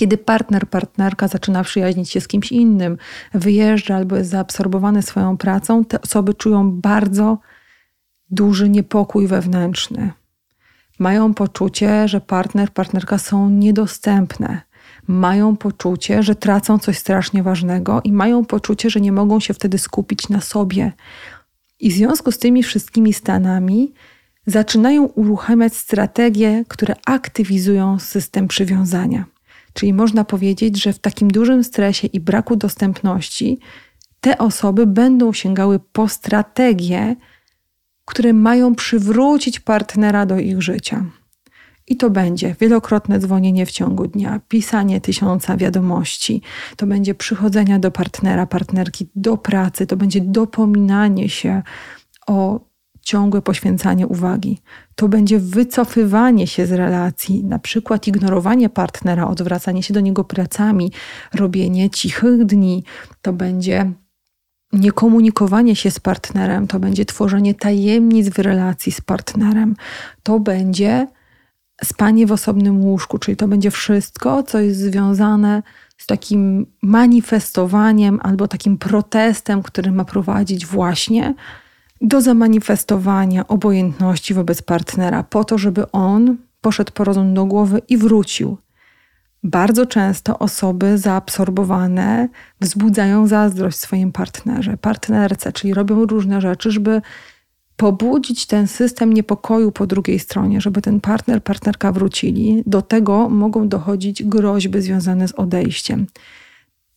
Kiedy 0.00 0.18
partner, 0.18 0.68
partnerka 0.68 1.28
zaczyna 1.28 1.64
przyjaźnić 1.64 2.10
się 2.10 2.20
z 2.20 2.28
kimś 2.28 2.52
innym, 2.52 2.96
wyjeżdża 3.34 3.96
albo 3.96 4.16
jest 4.16 4.30
zaabsorbowany 4.30 5.02
swoją 5.02 5.36
pracą, 5.36 5.84
te 5.84 6.00
osoby 6.00 6.34
czują 6.34 6.72
bardzo 6.72 7.38
duży 8.30 8.68
niepokój 8.68 9.26
wewnętrzny. 9.26 10.12
Mają 10.98 11.34
poczucie, 11.34 12.08
że 12.08 12.20
partner, 12.20 12.72
partnerka 12.72 13.18
są 13.18 13.50
niedostępne. 13.50 14.60
Mają 15.06 15.56
poczucie, 15.56 16.22
że 16.22 16.34
tracą 16.34 16.78
coś 16.78 16.98
strasznie 16.98 17.42
ważnego 17.42 18.00
i 18.04 18.12
mają 18.12 18.44
poczucie, 18.44 18.90
że 18.90 19.00
nie 19.00 19.12
mogą 19.12 19.40
się 19.40 19.54
wtedy 19.54 19.78
skupić 19.78 20.28
na 20.28 20.40
sobie. 20.40 20.92
I 21.80 21.90
w 21.90 21.92
związku 21.92 22.32
z 22.32 22.38
tymi 22.38 22.62
wszystkimi 22.62 23.12
stanami 23.12 23.92
zaczynają 24.46 25.04
uruchamiać 25.04 25.76
strategie, 25.76 26.64
które 26.68 26.94
aktywizują 27.06 27.98
system 27.98 28.48
przywiązania. 28.48 29.24
Czyli 29.72 29.92
można 29.92 30.24
powiedzieć, 30.24 30.82
że 30.82 30.92
w 30.92 30.98
takim 30.98 31.30
dużym 31.30 31.64
stresie 31.64 32.06
i 32.06 32.20
braku 32.20 32.56
dostępności 32.56 33.58
te 34.20 34.38
osoby 34.38 34.86
będą 34.86 35.32
sięgały 35.32 35.80
po 35.92 36.08
strategie, 36.08 37.16
które 38.06 38.32
mają 38.32 38.74
przywrócić 38.74 39.60
partnera 39.60 40.26
do 40.26 40.38
ich 40.38 40.62
życia. 40.62 41.04
I 41.88 41.96
to 41.96 42.10
będzie 42.10 42.56
wielokrotne 42.60 43.18
dzwonienie 43.18 43.66
w 43.66 43.70
ciągu 43.70 44.06
dnia, 44.06 44.40
pisanie 44.48 45.00
tysiąca 45.00 45.56
wiadomości, 45.56 46.42
to 46.76 46.86
będzie 46.86 47.14
przychodzenie 47.14 47.78
do 47.78 47.90
partnera, 47.90 48.46
partnerki 48.46 49.08
do 49.14 49.36
pracy, 49.36 49.86
to 49.86 49.96
będzie 49.96 50.20
dopominanie 50.20 51.28
się 51.28 51.62
o 52.26 52.60
ciągłe 53.06 53.42
poświęcanie 53.42 54.06
uwagi. 54.06 54.58
To 54.94 55.08
będzie 55.08 55.38
wycofywanie 55.38 56.46
się 56.46 56.66
z 56.66 56.72
relacji, 56.72 57.44
na 57.44 57.58
przykład 57.58 58.06
ignorowanie 58.06 58.68
partnera, 58.68 59.28
odwracanie 59.28 59.82
się 59.82 59.94
do 59.94 60.00
niego 60.00 60.24
pracami, 60.24 60.92
robienie 61.34 61.90
cichych 61.90 62.44
dni. 62.44 62.84
To 63.22 63.32
będzie 63.32 63.92
niekomunikowanie 64.76 65.76
się 65.76 65.90
z 65.90 66.00
partnerem, 66.00 66.66
to 66.66 66.78
będzie 66.78 67.04
tworzenie 67.04 67.54
tajemnic 67.54 68.28
w 68.28 68.38
relacji 68.38 68.92
z 68.92 69.00
partnerem, 69.00 69.76
to 70.22 70.40
będzie 70.40 71.06
spanie 71.84 72.26
w 72.26 72.32
osobnym 72.32 72.84
łóżku, 72.84 73.18
czyli 73.18 73.36
to 73.36 73.48
będzie 73.48 73.70
wszystko, 73.70 74.42
co 74.42 74.58
jest 74.58 74.80
związane 74.80 75.62
z 75.98 76.06
takim 76.06 76.66
manifestowaniem 76.82 78.20
albo 78.22 78.48
takim 78.48 78.78
protestem, 78.78 79.62
który 79.62 79.92
ma 79.92 80.04
prowadzić 80.04 80.66
właśnie 80.66 81.34
do 82.00 82.20
zamanifestowania 82.20 83.48
obojętności 83.48 84.34
wobec 84.34 84.62
partnera, 84.62 85.22
po 85.22 85.44
to, 85.44 85.58
żeby 85.58 85.90
on 85.92 86.36
poszedł 86.60 86.92
po 86.92 87.04
rozum 87.04 87.34
do 87.34 87.44
głowy 87.44 87.82
i 87.88 87.96
wrócił. 87.96 88.58
Bardzo 89.46 89.86
często 89.86 90.38
osoby 90.38 90.98
zaabsorbowane 90.98 92.28
wzbudzają 92.60 93.26
zazdrość 93.26 93.78
swoim 93.78 94.12
partnerze, 94.12 94.76
partnerce, 94.76 95.52
czyli 95.52 95.74
robią 95.74 96.06
różne 96.06 96.40
rzeczy, 96.40 96.70
żeby 96.70 97.02
pobudzić 97.76 98.46
ten 98.46 98.66
system 98.66 99.12
niepokoju 99.12 99.72
po 99.72 99.86
drugiej 99.86 100.18
stronie, 100.18 100.60
żeby 100.60 100.82
ten 100.82 101.00
partner, 101.00 101.42
partnerka 101.42 101.92
wrócili. 101.92 102.62
Do 102.66 102.82
tego 102.82 103.28
mogą 103.28 103.68
dochodzić 103.68 104.22
groźby 104.22 104.82
związane 104.82 105.28
z 105.28 105.32
odejściem. 105.32 106.06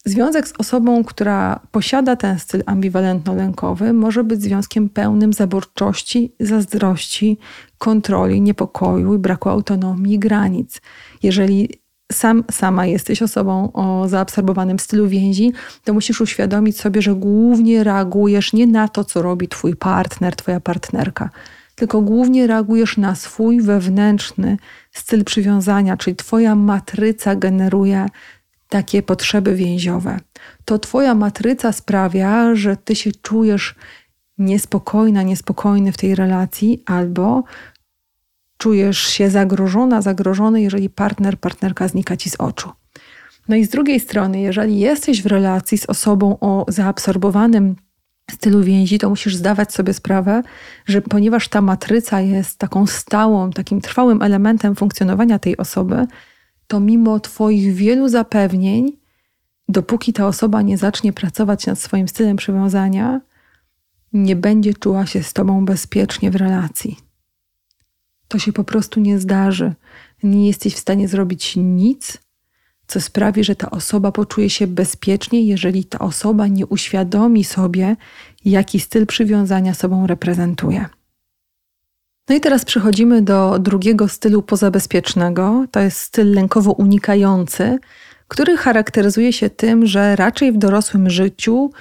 Związek 0.05 0.47
z 0.47 0.53
osobą, 0.57 1.03
która 1.03 1.59
posiada 1.71 2.15
ten 2.15 2.39
styl 2.39 2.63
ambiwalentno-lękowy, 2.65 3.93
może 3.93 4.23
być 4.23 4.41
związkiem 4.41 4.89
pełnym 4.89 5.33
zaborczości, 5.33 6.33
zazdrości, 6.39 7.37
kontroli, 7.77 8.41
niepokoju 8.41 9.15
i 9.15 9.17
braku 9.17 9.49
autonomii 9.49 10.19
granic. 10.19 10.81
Jeżeli 11.23 11.69
sam, 12.11 12.43
sama 12.51 12.85
jesteś 12.85 13.21
osobą 13.21 13.71
o 13.73 14.07
zaabsorbowanym 14.07 14.79
stylu 14.79 15.07
więzi, 15.07 15.51
to 15.83 15.93
musisz 15.93 16.21
uświadomić 16.21 16.79
sobie, 16.79 17.01
że 17.01 17.15
głównie 17.15 17.83
reagujesz 17.83 18.53
nie 18.53 18.67
na 18.67 18.87
to, 18.87 19.03
co 19.03 19.21
robi 19.21 19.47
twój 19.47 19.75
partner, 19.75 20.35
twoja 20.35 20.59
partnerka, 20.59 21.29
tylko 21.75 22.01
głównie 22.01 22.47
reagujesz 22.47 22.97
na 22.97 23.15
swój 23.15 23.61
wewnętrzny 23.61 24.57
styl 24.91 25.23
przywiązania, 25.23 25.97
czyli 25.97 26.15
twoja 26.15 26.55
matryca 26.55 27.35
generuje 27.35 28.05
takie 28.69 29.03
potrzeby 29.03 29.55
więziowe. 29.55 30.19
To 30.65 30.79
Twoja 30.79 31.15
matryca 31.15 31.71
sprawia, 31.71 32.55
że 32.55 32.77
Ty 32.77 32.95
się 32.95 33.11
czujesz 33.11 33.75
niespokojna, 34.37 35.23
niespokojny 35.23 35.91
w 35.91 35.97
tej 35.97 36.15
relacji, 36.15 36.83
albo 36.85 37.43
czujesz 38.59 38.99
się 38.99 39.29
zagrożona, 39.29 40.01
zagrożony, 40.01 40.61
jeżeli 40.61 40.89
partner, 40.89 41.39
partnerka 41.39 41.87
znika 41.87 42.17
ci 42.17 42.29
z 42.29 42.35
oczu. 42.35 42.69
No 43.49 43.55
i 43.55 43.65
z 43.65 43.69
drugiej 43.69 43.99
strony, 43.99 44.41
jeżeli 44.41 44.79
jesteś 44.79 45.23
w 45.23 45.25
relacji 45.25 45.77
z 45.77 45.85
osobą 45.85 46.37
o 46.39 46.65
zaabsorbowanym 46.67 47.75
stylu 48.31 48.63
więzi, 48.63 48.99
to 48.99 49.09
musisz 49.09 49.35
zdawać 49.35 49.73
sobie 49.73 49.93
sprawę, 49.93 50.41
że 50.85 51.01
ponieważ 51.01 51.47
ta 51.47 51.61
matryca 51.61 52.21
jest 52.21 52.57
taką 52.57 52.87
stałą, 52.87 53.51
takim 53.51 53.81
trwałym 53.81 54.21
elementem 54.21 54.75
funkcjonowania 54.75 55.39
tej 55.39 55.57
osoby, 55.57 56.07
to 56.67 56.79
mimo 56.79 57.19
Twoich 57.19 57.73
wielu 57.73 58.09
zapewnień, 58.09 58.97
dopóki 59.69 60.13
ta 60.13 60.27
osoba 60.27 60.61
nie 60.61 60.77
zacznie 60.77 61.13
pracować 61.13 61.65
nad 61.65 61.79
swoim 61.79 62.07
stylem 62.07 62.37
przywiązania, 62.37 63.21
nie 64.13 64.35
będzie 64.35 64.73
czuła 64.73 65.05
się 65.05 65.23
z 65.23 65.33
Tobą 65.33 65.65
bezpiecznie 65.65 66.31
w 66.31 66.35
relacji. 66.35 67.08
To 68.29 68.39
się 68.39 68.53
po 68.53 68.63
prostu 68.63 68.99
nie 68.99 69.19
zdarzy. 69.19 69.73
Nie 70.23 70.47
jesteś 70.47 70.75
w 70.75 70.79
stanie 70.79 71.07
zrobić 71.07 71.55
nic, 71.55 72.17
co 72.87 73.01
sprawi, 73.01 73.43
że 73.43 73.55
ta 73.55 73.71
osoba 73.71 74.11
poczuje 74.11 74.49
się 74.49 74.67
bezpiecznie, 74.67 75.43
jeżeli 75.43 75.85
ta 75.85 75.99
osoba 75.99 76.47
nie 76.47 76.65
uświadomi 76.65 77.43
sobie, 77.43 77.95
jaki 78.45 78.79
styl 78.79 79.05
przywiązania 79.05 79.73
sobą 79.73 80.07
reprezentuje. 80.07 80.85
No 82.29 82.35
i 82.35 82.39
teraz 82.39 82.65
przechodzimy 82.65 83.21
do 83.21 83.59
drugiego 83.59 84.07
stylu 84.07 84.41
pozabezpiecznego. 84.41 85.65
To 85.71 85.79
jest 85.79 85.97
styl 85.97 86.33
lękowo 86.33 86.71
unikający, 86.71 87.79
który 88.27 88.57
charakteryzuje 88.57 89.33
się 89.33 89.49
tym, 89.49 89.85
że 89.85 90.15
raczej 90.15 90.51
w 90.51 90.57
dorosłym 90.57 91.09
życiu 91.09 91.71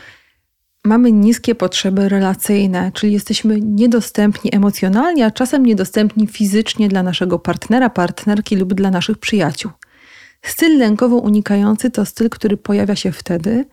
mamy 0.85 1.13
niskie 1.13 1.55
potrzeby 1.55 2.09
relacyjne, 2.09 2.93
czyli 2.95 3.13
jesteśmy 3.13 3.61
niedostępni 3.61 4.55
emocjonalnie, 4.55 5.27
a 5.27 5.31
czasem 5.31 5.67
niedostępni 5.67 6.27
fizycznie 6.27 6.89
dla 6.89 7.03
naszego 7.03 7.39
partnera, 7.39 7.91
partnerki 7.91 8.57
lub 8.57 8.75
dla 8.75 8.91
naszych 8.91 9.19
przyjaciół. 9.19 9.71
Styl 10.43 10.79
lękowo 10.79 11.17
unikający 11.17 11.91
to 11.91 12.07
styl, 12.07 12.31
który 12.31 12.57
pojawia 12.57 12.97
się 12.97 13.13
wtedy, 13.13 13.65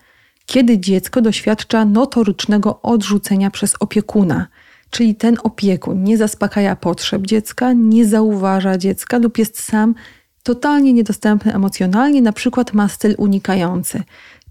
kiedy 0.46 0.78
dziecko 0.78 1.22
doświadcza 1.22 1.84
notorycznego 1.84 2.82
odrzucenia 2.82 3.50
przez 3.50 3.74
opiekuna, 3.80 4.46
czyli 4.90 5.14
ten 5.14 5.36
opiekun 5.42 6.04
nie 6.04 6.16
zaspokaja 6.16 6.76
potrzeb 6.76 7.22
dziecka, 7.22 7.72
nie 7.72 8.06
zauważa 8.06 8.78
dziecka 8.78 9.18
lub 9.18 9.38
jest 9.38 9.62
sam 9.62 9.94
totalnie 10.42 10.92
niedostępny 10.92 11.54
emocjonalnie, 11.54 12.22
na 12.22 12.32
przykład 12.32 12.72
ma 12.72 12.88
styl 12.88 13.14
unikający. 13.18 14.02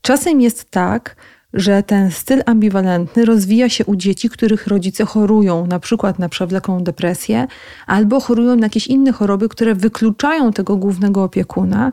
Czasem 0.01 0.41
jest 0.41 0.71
tak, 0.71 1.15
że 1.55 1.83
ten 1.83 2.11
styl 2.11 2.43
ambiwalentny 2.45 3.25
rozwija 3.25 3.69
się 3.69 3.85
u 3.85 3.95
dzieci, 3.95 4.29
których 4.29 4.67
rodzice 4.67 5.05
chorują, 5.05 5.67
na 5.67 5.79
przykład 5.79 6.19
na 6.19 6.29
przewlekłą 6.29 6.83
depresję, 6.83 7.47
albo 7.87 8.19
chorują 8.19 8.55
na 8.55 8.65
jakieś 8.65 8.87
inne 8.87 9.11
choroby, 9.11 9.49
które 9.49 9.75
wykluczają 9.75 10.53
tego 10.53 10.77
głównego 10.77 11.23
opiekuna 11.23 11.91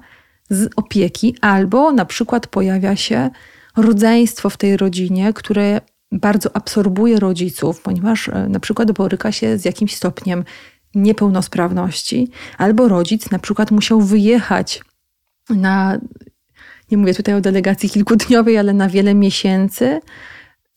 z 0.50 0.70
opieki, 0.76 1.36
albo 1.40 1.92
na 1.92 2.04
przykład 2.04 2.46
pojawia 2.46 2.96
się 2.96 3.30
rodzeństwo 3.76 4.50
w 4.50 4.56
tej 4.56 4.76
rodzinie, 4.76 5.32
które 5.32 5.80
bardzo 6.12 6.56
absorbuje 6.56 7.20
rodziców, 7.20 7.80
ponieważ 7.80 8.28
e, 8.28 8.48
na 8.48 8.60
przykład 8.60 8.92
boryka 8.92 9.32
się 9.32 9.58
z 9.58 9.64
jakimś 9.64 9.96
stopniem 9.96 10.44
niepełnosprawności, 10.94 12.30
albo 12.58 12.88
rodzic 12.88 13.30
na 13.30 13.38
przykład 13.38 13.70
musiał 13.70 14.00
wyjechać 14.00 14.80
na 15.50 15.98
nie 16.92 16.98
mówię 16.98 17.14
tutaj 17.14 17.34
o 17.34 17.40
delegacji 17.40 17.90
kilkudniowej, 17.90 18.58
ale 18.58 18.72
na 18.72 18.88
wiele 18.88 19.14
miesięcy 19.14 20.00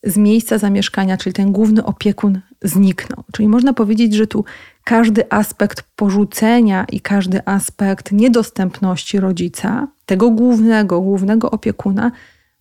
z 0.04 0.18
miejsca 0.18 0.58
zamieszkania, 0.58 1.18
czyli 1.18 1.34
ten 1.34 1.52
główny 1.52 1.86
opiekun 1.86 2.42
zniknął. 2.62 3.24
Czyli 3.34 3.48
można 3.48 3.74
powiedzieć, 3.74 4.14
że 4.14 4.28
tu 4.28 4.46
każdy 4.84 5.32
aspekt 5.32 5.84
porzucenia 5.96 6.86
i 6.92 7.02
każdy 7.02 7.42
aspekt 7.46 8.12
niedostępności 8.12 9.20
rodzica, 9.20 9.88
tego 10.06 10.30
głównego, 10.30 11.02
głównego 11.02 11.52
opiekuna, 11.52 12.12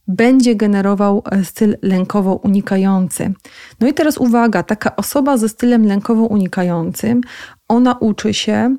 będzie 0.09 0.57
generował 0.57 1.23
styl 1.43 1.77
lękowo 1.83 2.35
unikający. 2.35 3.33
No 3.81 3.89
i 3.89 3.95
teraz 3.95 4.19
uwaga, 4.19 4.63
taka 4.63 4.97
osoba 4.97 5.37
ze 5.37 5.49
stylem 5.49 5.87
lękowo 5.87 6.23
unikającym, 6.23 7.21
ona 7.69 7.99
uczy 8.01 8.35
się 8.35 8.77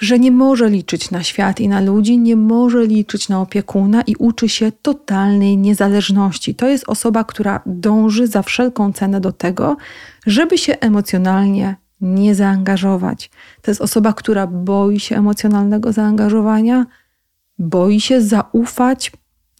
że 0.00 0.18
nie 0.18 0.30
może 0.30 0.68
liczyć 0.68 1.10
na 1.10 1.22
świat 1.22 1.60
i 1.60 1.68
na 1.68 1.80
ludzi, 1.80 2.18
nie 2.18 2.36
może 2.36 2.86
liczyć 2.86 3.28
na 3.28 3.40
opiekuna 3.40 4.02
i 4.02 4.16
uczy 4.16 4.48
się 4.48 4.72
totalnej 4.72 5.56
niezależności. 5.56 6.54
To 6.54 6.68
jest 6.68 6.84
osoba, 6.88 7.24
która 7.24 7.60
dąży 7.66 8.26
za 8.26 8.42
wszelką 8.42 8.92
cenę 8.92 9.20
do 9.20 9.32
tego, 9.32 9.76
żeby 10.26 10.58
się 10.58 10.78
emocjonalnie 10.80 11.76
nie 12.00 12.34
zaangażować. 12.34 13.30
To 13.62 13.70
jest 13.70 13.80
osoba, 13.80 14.12
która 14.12 14.46
boi 14.46 15.00
się 15.00 15.16
emocjonalnego 15.16 15.92
zaangażowania, 15.92 16.86
boi 17.58 18.00
się 18.00 18.20
zaufać 18.20 19.12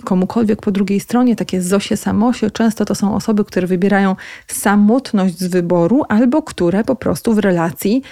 komukolwiek 0.04 0.60
po 0.60 0.70
drugiej 0.70 1.00
stronie, 1.00 1.36
takie 1.36 1.62
zosie 1.62 1.96
samosie. 1.96 2.50
Często 2.50 2.84
to 2.84 2.94
są 2.94 3.14
osoby, 3.14 3.44
które 3.44 3.66
wybierają 3.66 4.16
samotność 4.46 5.38
z 5.38 5.46
wyboru 5.46 6.02
albo 6.08 6.42
które 6.42 6.84
po 6.84 6.96
prostu 6.96 7.34
w 7.34 7.38
relacji 7.38 8.02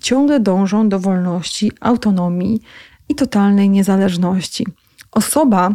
ciągle 0.00 0.40
dążą 0.40 0.88
do 0.88 1.00
wolności, 1.00 1.72
autonomii 1.80 2.60
i 3.08 3.14
totalnej 3.14 3.70
niezależności. 3.70 4.66
Osoba, 5.12 5.74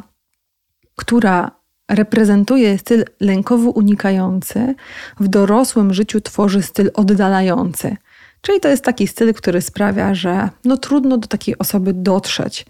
która 0.95 1.51
reprezentuje 1.89 2.77
styl 2.77 3.05
lękowo 3.19 3.69
unikający, 3.69 4.75
w 5.19 5.27
dorosłym 5.27 5.93
życiu 5.93 6.21
tworzy 6.21 6.61
styl 6.61 6.91
oddalający. 6.93 7.97
Czyli 8.41 8.59
to 8.59 8.67
jest 8.67 8.83
taki 8.83 9.07
styl, 9.07 9.33
który 9.33 9.61
sprawia, 9.61 10.13
że 10.13 10.49
no 10.65 10.77
trudno 10.77 11.17
do 11.17 11.27
takiej 11.27 11.57
osoby 11.57 11.93
dotrzeć. 11.93 12.65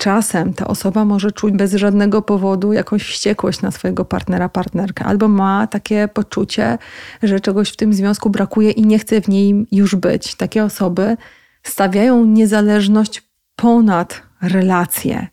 Czasem 0.00 0.54
ta 0.54 0.66
osoba 0.66 1.04
może 1.04 1.32
czuć 1.32 1.54
bez 1.54 1.74
żadnego 1.74 2.22
powodu 2.22 2.72
jakąś 2.72 3.02
wściekłość 3.02 3.62
na 3.62 3.70
swojego 3.70 4.04
partnera, 4.04 4.48
partnerkę, 4.48 5.04
albo 5.04 5.28
ma 5.28 5.66
takie 5.66 6.08
poczucie, 6.08 6.78
że 7.22 7.40
czegoś 7.40 7.70
w 7.70 7.76
tym 7.76 7.92
związku 7.92 8.30
brakuje 8.30 8.70
i 8.70 8.86
nie 8.86 8.98
chce 8.98 9.20
w 9.20 9.28
niej 9.28 9.66
już 9.72 9.94
być. 9.94 10.34
Takie 10.34 10.64
osoby 10.64 11.16
stawiają 11.62 12.24
niezależność 12.24 13.22
ponad 13.56 14.22
relacje. 14.42 15.26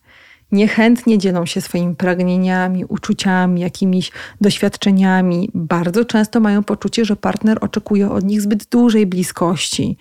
Niechętnie 0.52 1.18
dzielą 1.18 1.46
się 1.46 1.62
swoimi 1.62 1.96
pragnieniami, 1.96 2.86
uczuciami, 2.86 3.62
jakimiś 3.62 4.12
doświadczeniami. 4.42 5.50
Bardzo 5.54 6.06
często 6.06 6.40
mają 6.40 6.64
poczucie, 6.64 7.06
że 7.06 7.16
partner 7.16 7.58
oczekuje 7.62 8.12
od 8.12 8.24
nich 8.24 8.42
zbyt 8.42 8.66
dużej 8.66 9.06
bliskości, 9.06 9.98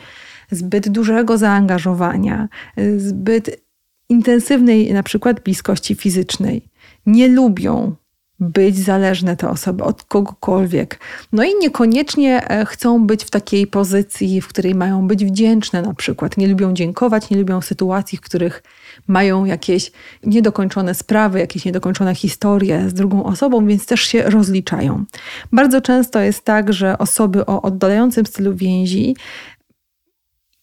zbyt 0.51 0.89
dużego 0.89 1.39
zaangażowania, 1.39 2.49
zbyt 2.97 3.66
intensywnej 4.09 4.93
na 4.93 5.03
przykład 5.03 5.41
bliskości 5.41 5.95
fizycznej. 5.95 6.69
Nie 7.07 7.29
lubią 7.29 7.97
być 8.41 8.79
zależne 8.79 9.37
te 9.37 9.51
osoby 9.51 9.85
od 9.85 10.05
kogokolwiek. 10.05 11.01
No 11.33 11.45
i 11.45 11.49
niekoniecznie 11.61 12.49
e, 12.51 12.67
chcą 12.67 13.07
być 13.07 13.25
w 13.25 13.31
takiej 13.31 13.67
pozycji, 13.67 14.41
w 14.41 14.49
której 14.49 14.75
mają 14.75 15.09
być 15.09 15.25
wdzięczne 15.25 15.83
na 15.83 15.95
przykład. 15.95 16.37
Nie 16.37 16.49
lubią 16.49 16.73
dziękować, 16.73 17.31
nie 17.31 17.37
lubią 17.37 17.61
sytuacji, 17.61 18.19
w 18.19 18.21
których 18.21 18.63
mają 19.07 19.45
jakieś 19.45 19.93
niedokończone 20.25 20.95
sprawy, 20.95 21.39
jakieś 21.39 21.65
niedokończone 21.65 22.15
historie 22.15 22.89
z 22.89 22.95
drugą 22.95 23.25
osobą, 23.25 23.67
więc 23.67 23.87
też 23.87 24.01
się 24.01 24.23
rozliczają. 24.23 25.05
Bardzo 25.53 25.81
często 25.81 26.21
jest 26.21 26.45
tak, 26.45 26.73
że 26.73 26.99
osoby 26.99 27.47
o 27.47 27.63
oddalającym 27.63 28.27
stylu 28.27 28.55
więzi 28.55 29.17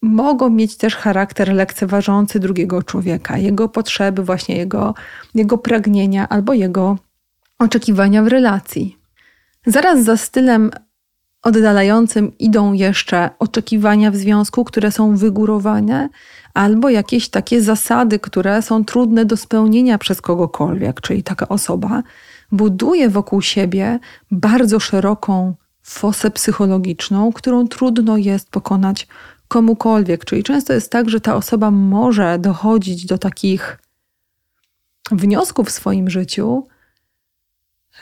mogą 0.04 0.50
mieć 0.50 0.78
też 0.78 0.96
charakter 0.96 1.54
lekceważący 1.54 2.40
drugiego 2.40 2.84
człowieka, 2.84 3.38
jego 3.38 3.70
potrzeby, 3.70 4.24
właśnie 4.24 4.58
jego, 4.58 4.94
jego 5.36 5.58
pragnienia 5.58 6.30
albo 6.30 6.54
jego 6.54 6.98
oczekiwania 7.60 8.24
w 8.24 8.28
relacji. 8.28 8.98
Zaraz 9.66 10.04
za 10.04 10.18
stylem 10.18 10.72
oddalającym 11.44 12.38
idą 12.38 12.74
jeszcze 12.74 13.30
oczekiwania 13.40 14.12
w 14.12 14.16
związku, 14.16 14.64
które 14.64 14.92
są 14.92 15.16
wygórowane, 15.16 16.10
albo 16.54 16.90
jakieś 16.90 17.30
takie 17.30 17.62
zasady, 17.62 18.20
które 18.20 18.62
są 18.62 18.86
trudne 18.86 19.26
do 19.26 19.38
spełnienia 19.38 19.98
przez 19.98 20.22
kogokolwiek, 20.22 21.02
czyli 21.02 21.24
taka 21.24 21.48
osoba 21.48 22.04
buduje 22.52 23.10
wokół 23.10 23.42
siebie 23.42 24.00
bardzo 24.32 24.80
szeroką 24.80 25.54
fosę 25.84 26.32
psychologiczną, 26.32 27.34
którą 27.34 27.68
trudno 27.68 28.18
jest 28.18 28.50
pokonać 28.50 29.08
komukolwiek. 29.54 30.26
Czyli 30.26 30.44
często 30.44 30.74
jest 30.74 30.92
tak, 30.92 31.10
że 31.10 31.22
ta 31.22 31.36
osoba 31.36 31.72
może 31.72 32.40
dochodzić 32.40 33.06
do 33.06 33.18
takich 33.18 33.80
wniosków 35.12 35.68
w 35.68 35.72
swoim 35.72 36.10
życiu, 36.10 36.68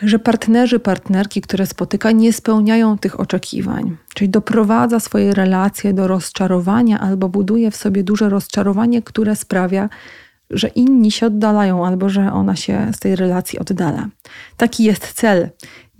że 0.01 0.19
partnerzy, 0.19 0.79
partnerki, 0.79 1.41
które 1.41 1.65
spotyka, 1.65 2.11
nie 2.11 2.33
spełniają 2.33 2.97
tych 2.97 3.19
oczekiwań. 3.19 3.97
Czyli 4.13 4.29
doprowadza 4.29 4.99
swoje 4.99 5.33
relacje 5.33 5.93
do 5.93 6.07
rozczarowania 6.07 6.99
albo 6.99 7.29
buduje 7.29 7.71
w 7.71 7.75
sobie 7.75 8.03
duże 8.03 8.29
rozczarowanie, 8.29 9.01
które 9.01 9.35
sprawia, 9.35 9.89
że 10.49 10.67
inni 10.67 11.11
się 11.11 11.25
oddalają 11.25 11.85
albo 11.85 12.09
że 12.09 12.33
ona 12.33 12.55
się 12.55 12.91
z 12.93 12.99
tej 12.99 13.15
relacji 13.15 13.59
oddala. 13.59 14.07
Taki 14.57 14.83
jest 14.83 15.13
cel 15.13 15.49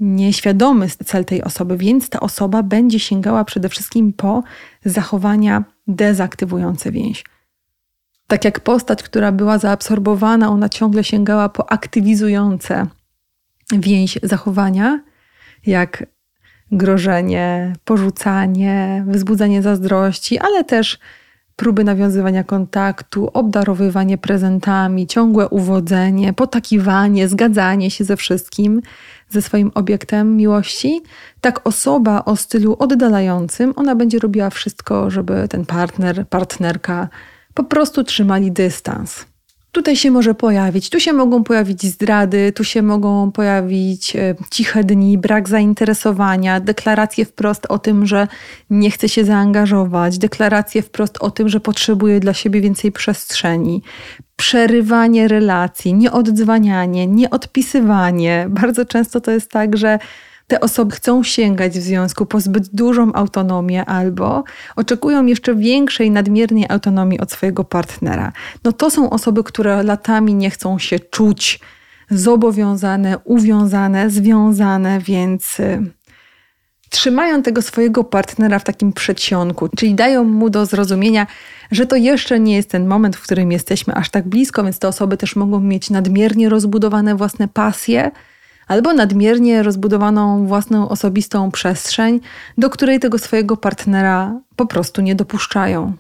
nieświadomy 0.01 0.89
cel 0.89 1.25
tej 1.25 1.43
osoby, 1.43 1.77
więc 1.77 2.09
ta 2.09 2.19
osoba 2.19 2.63
będzie 2.63 2.99
sięgała 2.99 3.45
przede 3.45 3.69
wszystkim 3.69 4.13
po 4.13 4.43
zachowania 4.85 5.63
dezaktywujące 5.87 6.91
więź. 6.91 7.23
Tak 8.27 8.45
jak 8.45 8.59
postać, 8.59 9.03
która 9.03 9.31
była 9.31 9.57
zaabsorbowana, 9.57 10.49
ona 10.49 10.69
ciągle 10.69 11.03
sięgała 11.03 11.49
po 11.49 11.71
aktywizujące 11.71 12.87
więź 13.71 14.19
zachowania, 14.23 15.03
jak 15.65 16.05
grożenie, 16.71 17.73
porzucanie, 17.85 19.05
wzbudzanie 19.07 19.61
zazdrości, 19.61 20.39
ale 20.39 20.63
też 20.63 20.99
próby 21.62 21.84
nawiązywania 21.84 22.43
kontaktu, 22.43 23.30
obdarowywanie 23.34 24.17
prezentami, 24.17 25.08
ciągłe 25.08 25.50
uwodzenie, 25.50 26.34
potakiwanie, 26.34 27.28
zgadzanie 27.28 27.91
się 27.91 28.04
ze 28.04 28.17
wszystkim, 28.17 28.82
ze 29.30 29.41
swoim 29.41 29.71
obiektem 29.76 30.38
miłości, 30.38 31.02
tak 31.41 31.67
osoba 31.67 32.26
o 32.26 32.36
stylu 32.36 32.76
oddalającym, 32.80 33.74
ona 33.76 33.95
będzie 33.95 34.19
robiła 34.19 34.50
wszystko, 34.50 35.10
żeby 35.10 35.47
ten 35.50 35.65
partner, 35.65 36.28
partnerka 36.28 37.10
po 37.54 37.63
prostu 37.63 38.04
trzymali 38.04 38.52
dystans. 38.52 39.26
Tutaj 39.71 39.95
się 39.95 40.12
może 40.12 40.34
pojawić, 40.34 40.89
tu 40.89 40.99
się 40.99 41.13
mogą 41.13 41.43
pojawić 41.43 41.84
zdrady, 41.84 42.51
tu 42.51 42.63
się 42.63 42.81
mogą 42.81 43.31
pojawić 43.31 44.15
e, 44.15 44.36
ciche 44.51 44.84
dni, 44.84 45.17
brak 45.17 45.49
zainteresowania, 45.49 46.60
deklaracje 46.60 47.25
wprost 47.25 47.65
o 47.69 47.79
tym, 47.79 48.05
że 48.05 48.27
nie 48.69 48.91
chce 48.91 49.10
się 49.10 49.25
zaangażować, 49.25 50.17
deklaracje 50.17 50.81
wprost 50.81 51.17
o 51.19 51.31
tym, 51.31 51.49
że 51.49 51.60
potrzebuje 51.60 52.19
dla 52.19 52.34
siebie 52.34 52.62
więcej 52.62 52.91
przestrzeni, 52.91 53.81
przerywanie 54.36 55.27
relacji, 55.27 55.93
nieoddzwanianie, 55.93 57.07
nieodpisywanie. 57.07 58.45
Bardzo 58.49 58.86
często 58.86 59.21
to 59.21 59.31
jest 59.31 59.51
tak, 59.51 59.77
że 59.77 59.99
te 60.51 60.59
osoby 60.59 60.95
chcą 60.95 61.23
sięgać 61.23 61.79
w 61.79 61.81
związku 61.81 62.25
po 62.25 62.39
zbyt 62.39 62.75
dużą 62.75 63.13
autonomię 63.13 63.85
albo 63.85 64.43
oczekują 64.75 65.25
jeszcze 65.25 65.55
większej, 65.55 66.11
nadmiernej 66.11 66.65
autonomii 66.69 67.19
od 67.19 67.31
swojego 67.31 67.63
partnera. 67.63 68.31
No 68.63 68.71
to 68.71 68.89
są 68.89 69.09
osoby, 69.09 69.43
które 69.43 69.83
latami 69.83 70.35
nie 70.35 70.49
chcą 70.49 70.79
się 70.79 70.99
czuć 70.99 71.59
zobowiązane, 72.09 73.17
uwiązane, 73.23 74.09
związane, 74.09 74.99
więc 74.99 75.59
y, 75.59 75.83
trzymają 76.89 77.43
tego 77.43 77.61
swojego 77.61 78.03
partnera 78.03 78.59
w 78.59 78.63
takim 78.63 78.93
przedsionku, 78.93 79.69
czyli 79.77 79.95
dają 79.95 80.23
mu 80.23 80.49
do 80.49 80.65
zrozumienia, 80.65 81.27
że 81.71 81.85
to 81.85 81.95
jeszcze 81.95 82.39
nie 82.39 82.55
jest 82.55 82.69
ten 82.69 82.87
moment, 82.87 83.15
w 83.15 83.23
którym 83.23 83.51
jesteśmy 83.51 83.95
aż 83.95 84.09
tak 84.09 84.27
blisko, 84.27 84.63
więc 84.63 84.79
te 84.79 84.87
osoby 84.87 85.17
też 85.17 85.35
mogą 85.35 85.59
mieć 85.59 85.89
nadmiernie 85.89 86.49
rozbudowane 86.49 87.15
własne 87.15 87.47
pasje 87.47 88.11
albo 88.71 88.93
nadmiernie 88.93 89.63
rozbudowaną 89.63 90.47
własną 90.47 90.89
osobistą 90.89 91.51
przestrzeń, 91.51 92.19
do 92.57 92.69
której 92.69 92.99
tego 92.99 93.17
swojego 93.17 93.57
partnera 93.57 94.41
po 94.55 94.65
prostu 94.65 95.01
nie 95.01 95.15
dopuszczają. 95.15 95.93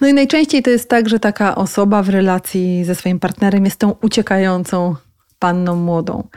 No 0.00 0.08
i 0.08 0.14
najczęściej 0.14 0.62
to 0.62 0.70
jest 0.70 0.88
tak, 0.88 1.08
że 1.08 1.20
taka 1.20 1.54
osoba 1.54 2.02
w 2.02 2.08
relacji 2.08 2.84
ze 2.84 2.94
swoim 2.94 3.18
partnerem 3.18 3.64
jest 3.64 3.76
tą 3.76 3.94
uciekającą 4.02 4.94
panną 5.38 5.76
młodą. 5.76 6.28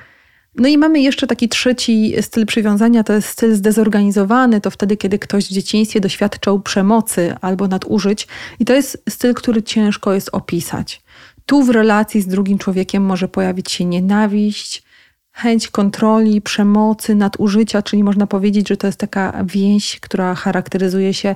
No 0.55 0.67
i 0.67 0.77
mamy 0.77 1.01
jeszcze 1.01 1.27
taki 1.27 1.49
trzeci 1.49 2.13
styl 2.21 2.45
przywiązania, 2.45 3.03
to 3.03 3.13
jest 3.13 3.27
styl 3.27 3.55
zdezorganizowany, 3.55 4.61
to 4.61 4.71
wtedy, 4.71 4.97
kiedy 4.97 5.19
ktoś 5.19 5.45
w 5.45 5.51
dzieciństwie 5.51 5.99
doświadczał 5.99 6.59
przemocy 6.59 7.35
albo 7.41 7.67
nadużyć, 7.67 8.27
i 8.59 8.65
to 8.65 8.73
jest 8.73 9.03
styl, 9.09 9.33
który 9.33 9.63
ciężko 9.63 10.13
jest 10.13 10.29
opisać. 10.31 11.01
Tu 11.45 11.63
w 11.63 11.69
relacji 11.69 12.21
z 12.21 12.27
drugim 12.27 12.57
człowiekiem 12.57 13.03
może 13.03 13.27
pojawić 13.27 13.71
się 13.71 13.85
nienawiść, 13.85 14.90
chęć 15.31 15.67
kontroli, 15.67 16.41
przemocy, 16.41 17.15
nadużycia, 17.15 17.81
czyli 17.81 18.03
można 18.03 18.27
powiedzieć, 18.27 18.69
że 18.69 18.77
to 18.77 18.87
jest 18.87 18.99
taka 18.99 19.43
więź, 19.43 19.99
która 19.99 20.35
charakteryzuje 20.35 21.13
się 21.13 21.35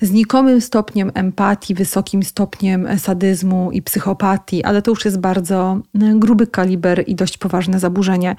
znikomym 0.00 0.60
stopniem 0.60 1.10
empatii, 1.14 1.74
wysokim 1.74 2.22
stopniem 2.22 2.98
sadyzmu 2.98 3.70
i 3.72 3.82
psychopatii, 3.82 4.64
ale 4.64 4.82
to 4.82 4.90
już 4.90 5.04
jest 5.04 5.20
bardzo 5.20 5.80
gruby 6.14 6.46
kaliber 6.46 7.04
i 7.06 7.14
dość 7.14 7.38
poważne 7.38 7.78
zaburzenie 7.78 8.36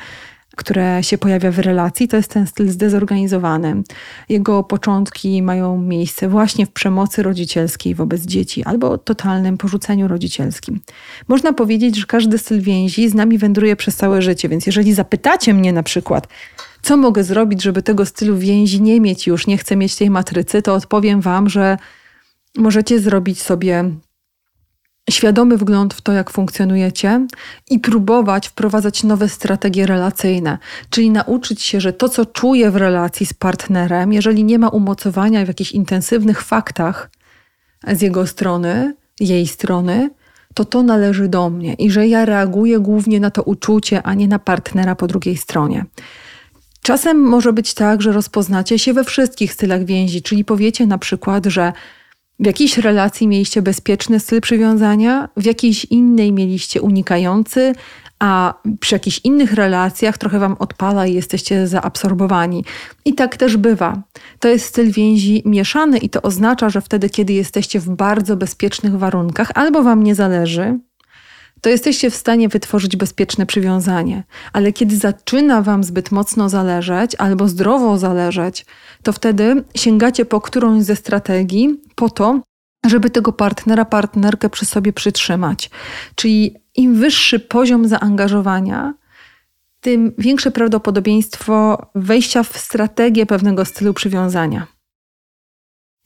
które 0.57 1.03
się 1.03 1.17
pojawia 1.17 1.51
w 1.51 1.59
relacji, 1.59 2.07
to 2.07 2.17
jest 2.17 2.31
ten 2.31 2.47
styl 2.47 2.69
zdezorganizowany. 2.69 3.83
Jego 4.29 4.63
początki 4.63 5.41
mają 5.41 5.81
miejsce 5.81 6.29
właśnie 6.29 6.65
w 6.65 6.71
przemocy 6.71 7.23
rodzicielskiej 7.23 7.95
wobec 7.95 8.21
dzieci 8.21 8.63
albo 8.63 8.97
totalnym 8.97 9.57
porzuceniu 9.57 10.07
rodzicielskim. 10.07 10.79
Można 11.27 11.53
powiedzieć, 11.53 11.97
że 11.97 12.05
każdy 12.05 12.37
styl 12.37 12.61
więzi 12.61 13.09
z 13.09 13.13
nami 13.13 13.37
wędruje 13.37 13.75
przez 13.75 13.95
całe 13.95 14.21
życie, 14.21 14.49
więc 14.49 14.65
jeżeli 14.65 14.93
zapytacie 14.93 15.53
mnie 15.53 15.73
na 15.73 15.83
przykład, 15.83 16.27
co 16.81 16.97
mogę 16.97 17.23
zrobić, 17.23 17.63
żeby 17.63 17.81
tego 17.81 18.05
stylu 18.05 18.37
więzi 18.37 18.81
nie 18.81 19.01
mieć 19.01 19.27
już, 19.27 19.47
nie 19.47 19.57
chcę 19.57 19.75
mieć 19.75 19.95
tej 19.95 20.09
matrycy, 20.09 20.61
to 20.61 20.73
odpowiem 20.73 21.21
Wam, 21.21 21.49
że 21.49 21.77
możecie 22.57 22.99
zrobić 22.99 23.41
sobie 23.41 23.91
świadomy 25.09 25.57
wgląd 25.57 25.93
w 25.93 26.01
to, 26.01 26.11
jak 26.11 26.31
funkcjonujecie 26.31 27.27
i 27.69 27.79
próbować 27.79 28.47
wprowadzać 28.47 29.03
nowe 29.03 29.29
strategie 29.29 29.85
relacyjne, 29.85 30.57
czyli 30.89 31.09
nauczyć 31.09 31.61
się, 31.61 31.81
że 31.81 31.93
to, 31.93 32.09
co 32.09 32.25
czuję 32.25 32.71
w 32.71 32.75
relacji 32.75 33.25
z 33.25 33.33
partnerem, 33.33 34.13
jeżeli 34.13 34.43
nie 34.43 34.59
ma 34.59 34.69
umocowania 34.69 35.45
w 35.45 35.47
jakichś 35.47 35.71
intensywnych 35.71 36.41
faktach 36.41 37.09
z 37.87 38.01
jego 38.01 38.27
strony, 38.27 38.95
jej 39.19 39.47
strony, 39.47 40.09
to 40.53 40.65
to 40.65 40.83
należy 40.83 41.27
do 41.27 41.49
mnie 41.49 41.73
i 41.73 41.91
że 41.91 42.07
ja 42.07 42.25
reaguję 42.25 42.79
głównie 42.79 43.19
na 43.19 43.31
to 43.31 43.43
uczucie, 43.43 44.03
a 44.03 44.13
nie 44.13 44.27
na 44.27 44.39
partnera 44.39 44.95
po 44.95 45.07
drugiej 45.07 45.37
stronie. 45.37 45.85
Czasem 46.81 47.17
może 47.17 47.53
być 47.53 47.73
tak, 47.73 48.01
że 48.01 48.11
rozpoznacie 48.11 48.79
się 48.79 48.93
we 48.93 49.03
wszystkich 49.03 49.53
stylach 49.53 49.85
więzi, 49.85 50.21
czyli 50.21 50.45
powiecie 50.45 50.87
na 50.87 50.97
przykład, 50.97 51.45
że 51.45 51.73
w 52.39 52.45
jakiejś 52.45 52.77
relacji 52.77 53.27
mieliście 53.27 53.61
bezpieczny 53.61 54.19
styl 54.19 54.41
przywiązania, 54.41 55.29
w 55.37 55.45
jakiejś 55.45 55.85
innej 55.85 56.33
mieliście 56.33 56.81
unikający, 56.81 57.73
a 58.19 58.53
przy 58.79 58.95
jakichś 58.95 59.21
innych 59.23 59.53
relacjach 59.53 60.17
trochę 60.17 60.39
wam 60.39 60.55
odpala 60.59 61.07
i 61.07 61.13
jesteście 61.13 61.67
zaabsorbowani. 61.67 62.65
I 63.05 63.13
tak 63.13 63.37
też 63.37 63.57
bywa. 63.57 64.03
To 64.39 64.47
jest 64.47 64.65
styl 64.65 64.91
więzi 64.91 65.41
mieszany 65.45 65.97
i 65.97 66.09
to 66.09 66.21
oznacza, 66.21 66.69
że 66.69 66.81
wtedy, 66.81 67.09
kiedy 67.09 67.33
jesteście 67.33 67.79
w 67.79 67.89
bardzo 67.89 68.37
bezpiecznych 68.37 68.97
warunkach, 68.97 69.51
albo 69.55 69.83
wam 69.83 70.03
nie 70.03 70.15
zależy, 70.15 70.79
to 71.61 71.69
jesteście 71.69 72.09
w 72.09 72.15
stanie 72.15 72.49
wytworzyć 72.49 72.95
bezpieczne 72.95 73.45
przywiązanie. 73.45 74.23
Ale 74.53 74.73
kiedy 74.73 74.97
zaczyna 74.97 75.61
Wam 75.61 75.83
zbyt 75.83 76.11
mocno 76.11 76.49
zależeć 76.49 77.15
albo 77.15 77.47
zdrowo 77.47 77.97
zależeć, 77.97 78.65
to 79.03 79.13
wtedy 79.13 79.63
sięgacie 79.75 80.25
po 80.25 80.41
którąś 80.41 80.83
ze 80.83 80.95
strategii 80.95 81.81
po 81.95 82.09
to, 82.09 82.41
żeby 82.85 83.09
tego 83.09 83.33
partnera, 83.33 83.85
partnerkę 83.85 84.49
przy 84.49 84.65
sobie 84.65 84.93
przytrzymać. 84.93 85.69
Czyli 86.15 86.55
im 86.75 86.95
wyższy 86.95 87.39
poziom 87.39 87.87
zaangażowania, 87.87 88.93
tym 89.81 90.13
większe 90.17 90.51
prawdopodobieństwo 90.51 91.87
wejścia 91.95 92.43
w 92.43 92.57
strategię 92.57 93.25
pewnego 93.25 93.65
stylu 93.65 93.93
przywiązania. 93.93 94.67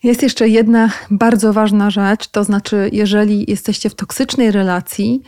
Jest 0.03 0.23
jeszcze 0.23 0.47
jedna 0.47 0.89
bardzo 1.11 1.53
ważna 1.53 1.89
rzecz, 1.89 2.27
to 2.27 2.43
znaczy, 2.43 2.89
jeżeli 2.93 3.51
jesteście 3.51 3.89
w 3.89 3.95
toksycznej 3.95 4.51
relacji, 4.51 5.21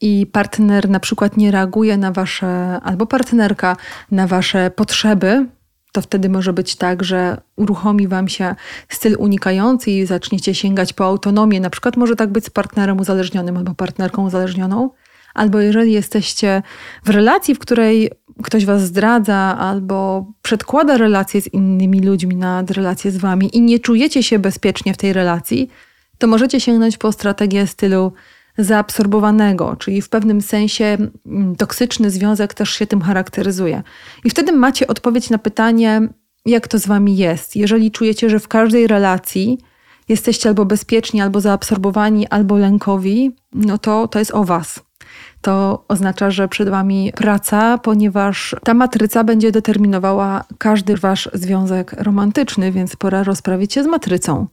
i 0.00 0.26
partner 0.26 0.88
na 0.88 1.00
przykład 1.00 1.36
nie 1.36 1.50
reaguje 1.50 1.96
na 1.96 2.12
wasze, 2.12 2.80
albo 2.82 3.06
partnerka 3.06 3.76
na 4.10 4.26
wasze 4.26 4.70
potrzeby, 4.70 5.46
to 5.92 6.02
wtedy 6.02 6.28
może 6.28 6.52
być 6.52 6.76
tak, 6.76 7.04
że 7.04 7.40
uruchomi 7.56 8.08
wam 8.08 8.28
się 8.28 8.54
styl 8.88 9.16
unikający 9.18 9.90
i 9.90 10.06
zaczniecie 10.06 10.54
sięgać 10.54 10.92
po 10.92 11.04
autonomię. 11.04 11.60
Na 11.60 11.70
przykład 11.70 11.96
może 11.96 12.16
tak 12.16 12.32
być 12.32 12.44
z 12.44 12.50
partnerem 12.50 13.00
uzależnionym 13.00 13.56
albo 13.56 13.74
partnerką 13.74 14.26
uzależnioną. 14.26 14.90
Albo 15.34 15.60
jeżeli 15.60 15.92
jesteście 15.92 16.62
w 17.04 17.10
relacji, 17.10 17.54
w 17.54 17.58
której 17.58 18.10
ktoś 18.42 18.66
was 18.66 18.82
zdradza 18.82 19.58
albo 19.58 20.26
przedkłada 20.42 20.96
relacje 20.96 21.42
z 21.42 21.54
innymi 21.54 22.00
ludźmi 22.00 22.36
nad 22.36 22.70
relacje 22.70 23.10
z 23.10 23.16
wami 23.16 23.56
i 23.56 23.60
nie 23.60 23.78
czujecie 23.78 24.22
się 24.22 24.38
bezpiecznie 24.38 24.94
w 24.94 24.96
tej 24.96 25.12
relacji, 25.12 25.70
to 26.18 26.26
możecie 26.26 26.60
sięgnąć 26.60 26.98
po 26.98 27.12
strategię 27.12 27.66
stylu 27.66 28.12
zaabsorbowanego, 28.58 29.76
czyli 29.76 30.02
w 30.02 30.08
pewnym 30.08 30.42
sensie 30.42 30.96
mm, 31.26 31.56
toksyczny 31.56 32.10
związek 32.10 32.54
też 32.54 32.70
się 32.70 32.86
tym 32.86 33.00
charakteryzuje. 33.00 33.82
I 34.24 34.30
wtedy 34.30 34.52
macie 34.52 34.86
odpowiedź 34.86 35.30
na 35.30 35.38
pytanie, 35.38 36.08
jak 36.46 36.68
to 36.68 36.78
z 36.78 36.86
wami 36.86 37.16
jest. 37.16 37.56
Jeżeli 37.56 37.90
czujecie, 37.90 38.30
że 38.30 38.40
w 38.40 38.48
każdej 38.48 38.86
relacji 38.86 39.58
jesteście 40.08 40.48
albo 40.48 40.64
bezpieczni, 40.64 41.20
albo 41.20 41.40
zaabsorbowani, 41.40 42.28
albo 42.28 42.58
lękowi, 42.58 43.36
no 43.52 43.78
to 43.78 44.08
to 44.08 44.18
jest 44.18 44.34
o 44.34 44.44
was. 44.44 44.80
To 45.40 45.84
oznacza, 45.88 46.30
że 46.30 46.48
przed 46.48 46.68
Wami 46.68 47.12
praca, 47.16 47.78
ponieważ 47.78 48.56
ta 48.64 48.74
matryca 48.74 49.24
będzie 49.24 49.52
determinowała 49.52 50.44
każdy 50.58 50.96
Wasz 50.96 51.28
związek 51.34 51.92
romantyczny, 51.92 52.72
więc 52.72 52.96
pora 52.96 53.22
rozprawić 53.22 53.72
się 53.72 53.84
z 53.84 53.86
matrycą. 53.86 54.46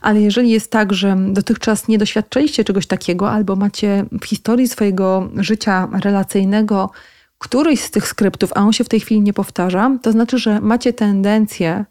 Ale 0.00 0.20
jeżeli 0.20 0.50
jest 0.50 0.70
tak, 0.70 0.92
że 0.92 1.16
dotychczas 1.28 1.88
nie 1.88 1.98
doświadczyliście 1.98 2.64
czegoś 2.64 2.86
takiego, 2.86 3.30
albo 3.30 3.56
macie 3.56 4.04
w 4.20 4.24
historii 4.24 4.68
swojego 4.68 5.30
życia 5.36 5.88
relacyjnego 6.04 6.90
któryś 7.38 7.80
z 7.80 7.90
tych 7.90 8.08
skryptów, 8.08 8.52
a 8.54 8.60
on 8.60 8.72
się 8.72 8.84
w 8.84 8.88
tej 8.88 9.00
chwili 9.00 9.20
nie 9.20 9.32
powtarza, 9.32 9.98
to 10.02 10.12
znaczy, 10.12 10.38
że 10.38 10.60
macie 10.60 10.92
tendencję 10.92 11.84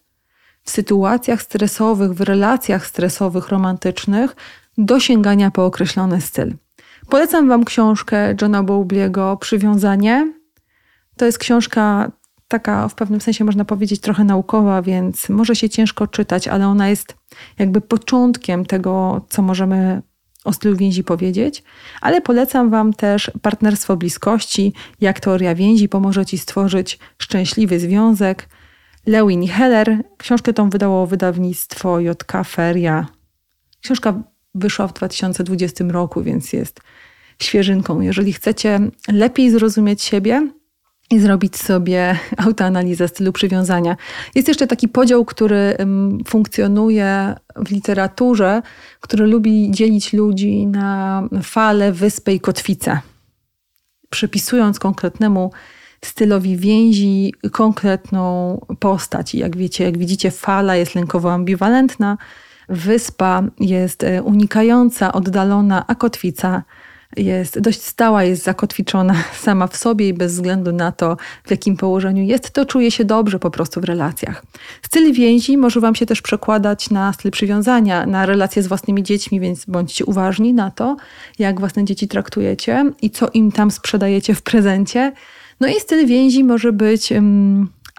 w 0.63 0.69
sytuacjach 0.69 1.41
stresowych, 1.41 2.13
w 2.13 2.22
relacjach 2.22 2.88
stresowych, 2.88 3.50
romantycznych 3.50 4.36
do 4.78 5.00
sięgania 5.00 5.52
po 5.52 5.65
określony 5.65 6.22
styl. 6.22 6.54
Polecam 7.10 7.48
Wam 7.48 7.65
książkę 7.65 8.36
Johna 8.41 8.63
Bowlbiego 8.63 9.38
Przywiązanie. 9.38 10.34
To 11.17 11.26
jest 11.26 11.38
książka 11.38 12.12
taka 12.50 12.88
w 12.88 12.96
pewnym 12.96 13.22
sensie 13.22 13.44
można 13.44 13.66
powiedzieć 13.66 14.02
trochę 14.02 14.24
naukowa, 14.24 14.82
więc 14.82 15.30
może 15.30 15.56
się 15.56 15.70
ciężko 15.70 16.08
czytać, 16.08 16.48
ale 16.48 16.68
ona 16.68 16.90
jest 16.90 17.16
jakby 17.60 17.82
początkiem 17.82 18.66
tego, 18.66 19.26
co 19.30 19.42
możemy 19.42 20.02
o 20.46 20.54
stylu 20.54 20.76
więzi 20.76 21.04
powiedzieć, 21.04 21.64
ale 22.02 22.22
polecam 22.22 22.70
Wam 22.70 22.94
też 22.94 23.32
partnerstwo 23.42 23.98
bliskości, 23.98 24.74
jak 25.02 25.20
teoria 25.20 25.56
więzi 25.56 25.90
pomoże 25.90 26.26
Ci 26.26 26.38
stworzyć 26.38 27.00
szczęśliwy 27.18 27.80
związek. 27.80 28.50
Lewin 29.06 29.48
Heller, 29.48 30.04
książkę 30.18 30.54
tą 30.54 30.70
wydało 30.70 31.08
wydawnictwo 31.08 32.00
JK 32.00 32.34
Feria. 32.48 33.08
Książka 33.82 34.24
wyszła 34.56 34.88
w 34.88 34.94
2020 34.94 35.86
roku, 35.88 36.24
więc 36.24 36.54
jest 36.54 36.80
świeżynką. 37.42 38.02
Jeżeli 38.02 38.34
chcecie 38.34 38.80
lepiej 39.08 39.52
zrozumieć 39.52 40.04
siebie, 40.04 40.48
i 41.12 41.19
zrobić 41.19 41.58
sobie 41.58 42.17
autoanalizę 42.45 43.08
stylu 43.08 43.32
przywiązania. 43.32 43.98
Jest 44.36 44.48
jeszcze 44.48 44.67
taki 44.67 44.88
podział, 44.88 45.26
który 45.26 45.78
funkcjonuje 46.28 47.36
w 47.56 47.72
literaturze, 47.72 48.62
który 49.00 49.28
lubi 49.28 49.72
dzielić 49.72 50.13
ludzi 50.13 50.67
na 50.67 51.24
fale, 51.43 51.91
wyspę 51.91 52.34
i 52.34 52.39
kotwicę. 52.39 53.00
Przypisując 54.10 54.80
konkretnemu 54.80 55.52
stylowi 56.06 56.58
więzi 56.58 57.34
konkretną 57.52 58.58
postać. 58.80 59.36
I 59.36 59.39
jak 59.39 59.58
wiecie, 59.58 59.84
jak 59.84 59.98
widzicie, 59.98 60.32
fala 60.32 60.76
jest 60.76 60.95
lękowo 60.95 61.34
ambiwalentna, 61.34 62.17
wyspa 62.69 63.43
jest 63.60 64.04
e, 64.04 64.24
unikająca, 64.24 65.13
oddalona, 65.13 65.88
a 65.88 65.95
kotwica 65.95 66.63
jest 67.17 67.60
dość 67.60 67.82
stała, 67.82 68.24
jest 68.24 68.43
zakotwiczona 68.43 69.15
sama 69.45 69.67
w 69.67 69.78
sobie 69.78 70.08
i 70.08 70.13
bez 70.13 70.34
względu 70.34 70.72
na 70.72 70.91
to, 70.91 71.17
w 71.43 71.52
jakim 71.52 71.78
położeniu 71.78 72.24
jest, 72.24 72.52
to 72.52 72.65
czuje 72.65 72.91
się 72.91 73.06
dobrze 73.06 73.39
po 73.39 73.52
prostu 73.52 73.82
w 73.82 73.84
relacjach. 73.84 74.43
Styl 74.82 75.13
więzi 75.13 75.58
może 75.58 75.80
Wam 75.80 75.95
się 75.95 76.06
też 76.06 76.22
przekładać 76.22 76.89
na 76.89 77.13
styl 77.13 77.32
przywiązania, 77.32 78.06
na 78.06 78.26
relacje 78.26 78.63
z 78.63 78.67
własnymi 78.67 79.04
dziećmi, 79.04 79.39
więc 79.39 79.65
bądźcie 79.65 80.06
uważni 80.06 80.54
na 80.54 80.72
to, 80.72 80.98
jak 81.39 81.60
własne 81.60 81.86
dzieci 81.86 82.08
traktujecie 82.08 82.91
i 83.02 83.10
co 83.10 83.30
im 83.34 83.52
tam 83.52 83.72
sprzedajecie 83.72 84.36
w 84.36 84.41
prezencie. 84.41 85.12
No 85.60 85.67
i 85.67 85.80
styl 85.80 86.08
więzi 86.08 86.43
może 86.43 86.74
być 86.74 87.13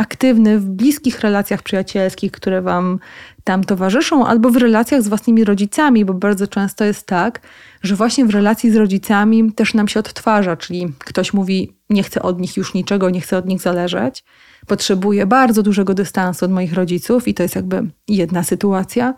aktywny 0.00 0.58
w 0.58 0.64
bliskich 0.64 1.20
relacjach 1.20 1.62
przyjacielskich, 1.62 2.32
które 2.32 2.62
Wam 2.62 2.98
tam 3.44 3.64
towarzyszą, 3.64 4.26
albo 4.26 4.50
w 4.50 4.56
relacjach 4.56 5.02
z 5.02 5.08
własnymi 5.08 5.44
rodzicami, 5.44 6.04
bo 6.04 6.14
bardzo 6.14 6.46
często 6.46 6.84
jest 6.84 7.06
tak, 7.06 7.40
że 7.82 7.96
właśnie 7.96 8.24
w 8.24 8.30
relacji 8.30 8.70
z 8.70 8.76
rodzicami 8.76 9.52
też 9.52 9.74
nam 9.74 9.88
się 9.88 10.00
odtwarza, 10.00 10.56
czyli 10.56 10.92
ktoś 10.98 11.32
mówi, 11.32 11.76
nie 11.90 12.02
chcę 12.02 12.22
od 12.22 12.40
nich 12.40 12.56
już 12.56 12.74
niczego, 12.74 13.10
nie 13.10 13.20
chcę 13.20 13.38
od 13.38 13.46
nich 13.46 13.60
zależeć, 13.60 14.24
potrzebuję 14.66 15.26
bardzo 15.26 15.62
dużego 15.62 15.94
dystansu 15.94 16.44
od 16.44 16.50
moich 16.50 16.74
rodziców 16.74 17.28
i 17.28 17.34
to 17.34 17.42
jest 17.42 17.56
jakby 17.56 17.82
jedna 18.08 18.44
sytuacja. 18.44 19.14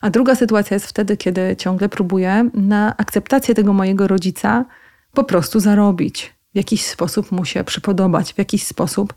A 0.00 0.10
druga 0.10 0.34
sytuacja 0.34 0.74
jest 0.74 0.86
wtedy, 0.86 1.16
kiedy 1.16 1.56
ciągle 1.56 1.88
próbuję 1.88 2.50
na 2.54 2.96
akceptację 2.96 3.54
tego 3.54 3.72
mojego 3.72 4.08
rodzica 4.08 4.64
po 5.12 5.24
prostu 5.24 5.60
zarobić, 5.60 6.34
w 6.54 6.56
jakiś 6.56 6.86
sposób 6.86 7.32
mu 7.32 7.44
się 7.44 7.64
przypodobać, 7.64 8.34
w 8.34 8.38
jakiś 8.38 8.66
sposób 8.66 9.14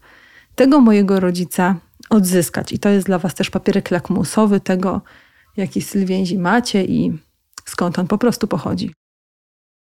tego 0.57 0.79
mojego 0.79 1.19
rodzica 1.19 1.75
odzyskać. 2.09 2.71
I 2.71 2.79
to 2.79 2.89
jest 2.89 3.05
dla 3.05 3.19
Was 3.19 3.35
też 3.35 3.49
papierek 3.49 3.91
lakmusowy 3.91 4.59
tego, 4.59 5.01
jaki 5.57 5.81
styl 5.81 6.05
więzi 6.05 6.37
macie 6.37 6.85
i 6.85 7.17
skąd 7.65 7.99
on 7.99 8.07
po 8.07 8.17
prostu 8.17 8.47
pochodzi. 8.47 8.93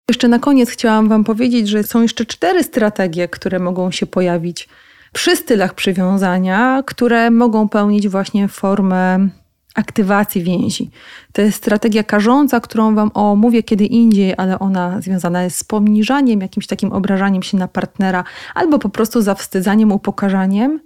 Jeszcze 0.10 0.28
na 0.28 0.40
koniec 0.40 0.70
chciałam 0.70 1.10
Wam 1.10 1.24
powiedzieć, 1.24 1.68
że 1.68 1.84
są 1.84 2.02
jeszcze 2.02 2.26
cztery 2.26 2.64
strategie, 2.64 3.28
które 3.28 3.60
mogą 3.60 3.92
się 3.92 4.06
pojawić 4.06 4.70
przy 5.14 5.36
stylach 5.36 5.74
przywiązania, 5.74 6.84
które 6.86 7.32
mogą 7.32 7.70
pełnić 7.70 8.08
właśnie 8.08 8.48
formę 8.48 9.30
aktywacji 9.78 10.44
więzi. 10.44 10.90
To 11.32 11.42
jest 11.42 11.58
strategia 11.58 12.04
karząca, 12.04 12.60
którą 12.60 12.96
Wam 12.96 13.12
omówię 13.13 13.63
kiedy 13.63 13.86
indziej, 13.86 14.34
ale 14.38 14.60
ona 14.60 15.02
związana 15.02 15.44
jest 15.44 15.58
z 15.58 15.63
pomniżaniem, 15.63 16.42
jakimś 16.42 16.68
takim 16.68 16.92
obrażaniem 16.94 17.44
się 17.44 17.58
na 17.58 17.68
partnera 17.68 18.24
albo 18.56 18.80
po 18.80 18.90
prostu 18.90 19.22
zawstydzaniem, 19.22 19.92
upokarzaniem. 19.92 20.80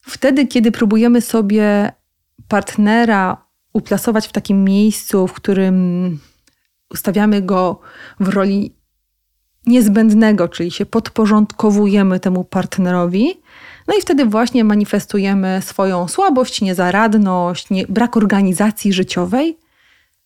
Wtedy, 0.00 0.46
kiedy 0.46 0.72
próbujemy 0.72 1.20
sobie 1.20 1.92
partnera 2.48 3.36
uplasować 3.72 4.28
w 4.28 4.32
takim 4.32 4.64
miejscu, 4.64 5.26
w 5.26 5.32
którym 5.32 6.18
ustawiamy 6.90 7.42
go 7.42 7.80
w 8.20 8.28
roli 8.28 8.74
niezbędnego, 9.66 10.48
czyli 10.48 10.70
się 10.70 10.86
podporządkowujemy 10.86 12.20
temu 12.20 12.44
partnerowi. 12.44 13.40
No 13.86 13.94
i 13.98 14.00
wtedy 14.00 14.24
właśnie 14.24 14.64
manifestujemy 14.64 15.60
swoją 15.62 16.08
słabość, 16.08 16.60
niezaradność, 16.60 17.70
nie, 17.70 17.86
brak 17.86 18.16
organizacji 18.16 18.92
życiowej, 18.92 19.58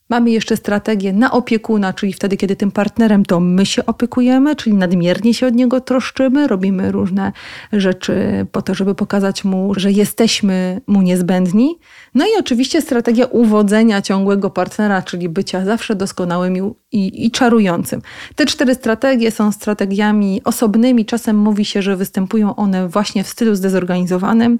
Mamy 0.08 0.30
jeszcze 0.30 0.56
strategię 0.56 1.12
na 1.12 1.30
opiekuna, 1.30 1.92
czyli 1.92 2.12
wtedy, 2.12 2.36
kiedy 2.36 2.56
tym 2.56 2.70
partnerem 2.70 3.24
to 3.24 3.40
my 3.40 3.66
się 3.66 3.86
opiekujemy, 3.86 4.56
czyli 4.56 4.76
nadmiernie 4.76 5.34
się 5.34 5.46
od 5.46 5.54
niego 5.54 5.80
troszczymy, 5.80 6.46
robimy 6.46 6.92
różne 6.92 7.32
rzeczy 7.72 8.46
po 8.52 8.62
to, 8.62 8.74
żeby 8.74 8.94
pokazać 8.94 9.44
mu, 9.44 9.74
że 9.76 9.92
jesteśmy 9.92 10.80
mu 10.86 11.02
niezbędni. 11.02 11.78
No 12.14 12.24
i 12.24 12.38
oczywiście 12.38 12.82
strategia 12.82 13.26
uwodzenia 13.26 14.02
ciągłego 14.02 14.50
partnera, 14.50 15.02
czyli 15.02 15.28
bycia 15.28 15.64
zawsze 15.64 15.94
doskonałym 15.94 16.74
i, 16.92 17.26
i 17.26 17.30
czarującym. 17.30 18.02
Te 18.34 18.46
cztery 18.46 18.74
strategie 18.74 19.30
są 19.30 19.52
strategiami 19.52 20.40
osobnymi. 20.44 21.06
Czasem 21.06 21.36
mówi 21.36 21.64
się, 21.64 21.82
że 21.82 21.96
występują 21.96 22.56
one 22.56 22.88
właśnie 22.88 23.24
w 23.24 23.28
stylu 23.28 23.54
zdezorganizowanym. 23.54 24.58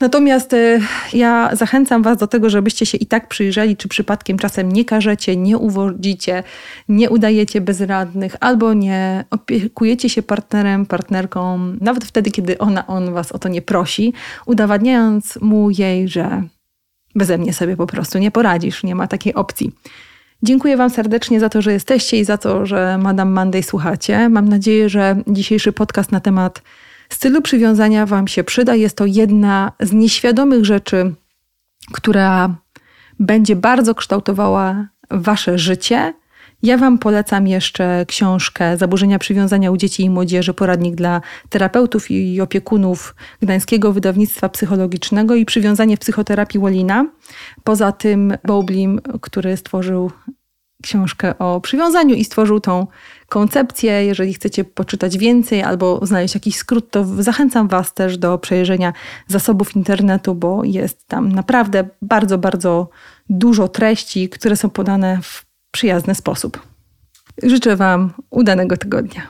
Natomiast 0.00 0.52
y, 0.52 0.80
ja 1.12 1.50
zachęcam 1.52 2.02
Was 2.02 2.18
do 2.18 2.26
tego, 2.26 2.50
żebyście 2.50 2.86
się 2.86 2.98
i 2.98 3.06
tak 3.06 3.28
przyjrzeli, 3.28 3.76
czy 3.76 3.88
przypadkiem 3.88 4.38
czasem 4.38 4.72
nie 4.72 4.84
karzecie, 4.84 5.36
nie 5.36 5.58
uwodzicie, 5.58 6.42
nie 6.88 7.10
udajecie 7.10 7.60
bezradnych, 7.60 8.36
albo 8.40 8.74
nie 8.74 9.24
opiekujecie 9.30 10.08
się 10.08 10.22
partnerem, 10.22 10.86
partnerką, 10.86 11.58
nawet 11.80 12.04
wtedy, 12.04 12.30
kiedy 12.30 12.58
ona, 12.58 12.86
on 12.86 13.12
Was 13.12 13.32
o 13.32 13.38
to 13.38 13.48
nie 13.48 13.62
prosi, 13.62 14.12
udowadniając 14.46 15.40
mu 15.40 15.70
jej, 15.70 16.08
że 16.08 16.42
beze 17.14 17.38
mnie 17.38 17.52
sobie 17.52 17.76
po 17.76 17.86
prostu 17.86 18.18
nie 18.18 18.30
poradzisz, 18.30 18.82
nie 18.82 18.94
ma 18.94 19.06
takiej 19.06 19.34
opcji. 19.34 19.72
Dziękuję 20.42 20.76
Wam 20.76 20.90
serdecznie 20.90 21.40
za 21.40 21.48
to, 21.48 21.62
że 21.62 21.72
jesteście 21.72 22.18
i 22.18 22.24
za 22.24 22.38
to, 22.38 22.66
że 22.66 22.98
Madame 22.98 23.30
Monday 23.30 23.62
słuchacie. 23.62 24.28
Mam 24.28 24.48
nadzieję, 24.48 24.88
że 24.88 25.16
dzisiejszy 25.26 25.72
podcast 25.72 26.12
na 26.12 26.20
temat 26.20 26.62
stylu 27.14 27.42
przywiązania 27.42 28.06
Wam 28.06 28.28
się 28.28 28.44
przyda. 28.44 28.74
Jest 28.74 28.96
to 28.96 29.06
jedna 29.06 29.72
z 29.80 29.92
nieświadomych 29.92 30.64
rzeczy, 30.64 31.14
która 31.92 32.56
będzie 33.18 33.56
bardzo 33.56 33.94
kształtowała 33.94 34.88
Wasze 35.10 35.58
życie. 35.58 36.14
Ja 36.62 36.78
Wam 36.78 36.98
polecam 36.98 37.46
jeszcze 37.46 38.04
książkę 38.08 38.76
Zaburzenia 38.76 39.18
przywiązania 39.18 39.70
u 39.70 39.76
dzieci 39.76 40.04
i 40.04 40.10
młodzieży, 40.10 40.54
poradnik 40.54 40.94
dla 40.94 41.20
terapeutów 41.48 42.10
i 42.10 42.40
opiekunów 42.40 43.14
Gdańskiego 43.42 43.92
Wydawnictwa 43.92 44.48
Psychologicznego 44.48 45.34
i 45.34 45.44
Przywiązanie 45.44 45.96
w 45.96 46.00
psychoterapii 46.00 46.60
Wolina. 46.60 47.06
Poza 47.64 47.92
tym 47.92 48.34
Bowblim, 48.44 49.00
który 49.20 49.56
stworzył 49.56 50.10
książkę 50.82 51.38
o 51.38 51.60
przywiązaniu 51.60 52.14
i 52.14 52.24
stworzył 52.24 52.60
tą 52.60 52.86
koncepcję. 53.30 54.04
Jeżeli 54.04 54.34
chcecie 54.34 54.64
poczytać 54.64 55.18
więcej 55.18 55.62
albo 55.62 56.06
znaleźć 56.06 56.34
jakiś 56.34 56.56
skrót, 56.56 56.90
to 56.90 57.04
zachęcam 57.04 57.68
Was 57.68 57.94
też 57.94 58.18
do 58.18 58.38
przejrzenia 58.38 58.92
zasobów 59.28 59.76
internetu, 59.76 60.34
bo 60.34 60.64
jest 60.64 61.06
tam 61.06 61.32
naprawdę 61.32 61.88
bardzo, 62.02 62.38
bardzo 62.38 62.88
dużo 63.28 63.68
treści, 63.68 64.28
które 64.28 64.56
są 64.56 64.70
podane 64.70 65.18
w 65.22 65.46
przyjazny 65.70 66.14
sposób. 66.14 66.62
Życzę 67.42 67.76
Wam 67.76 68.12
udanego 68.30 68.76
tygodnia. 68.76 69.22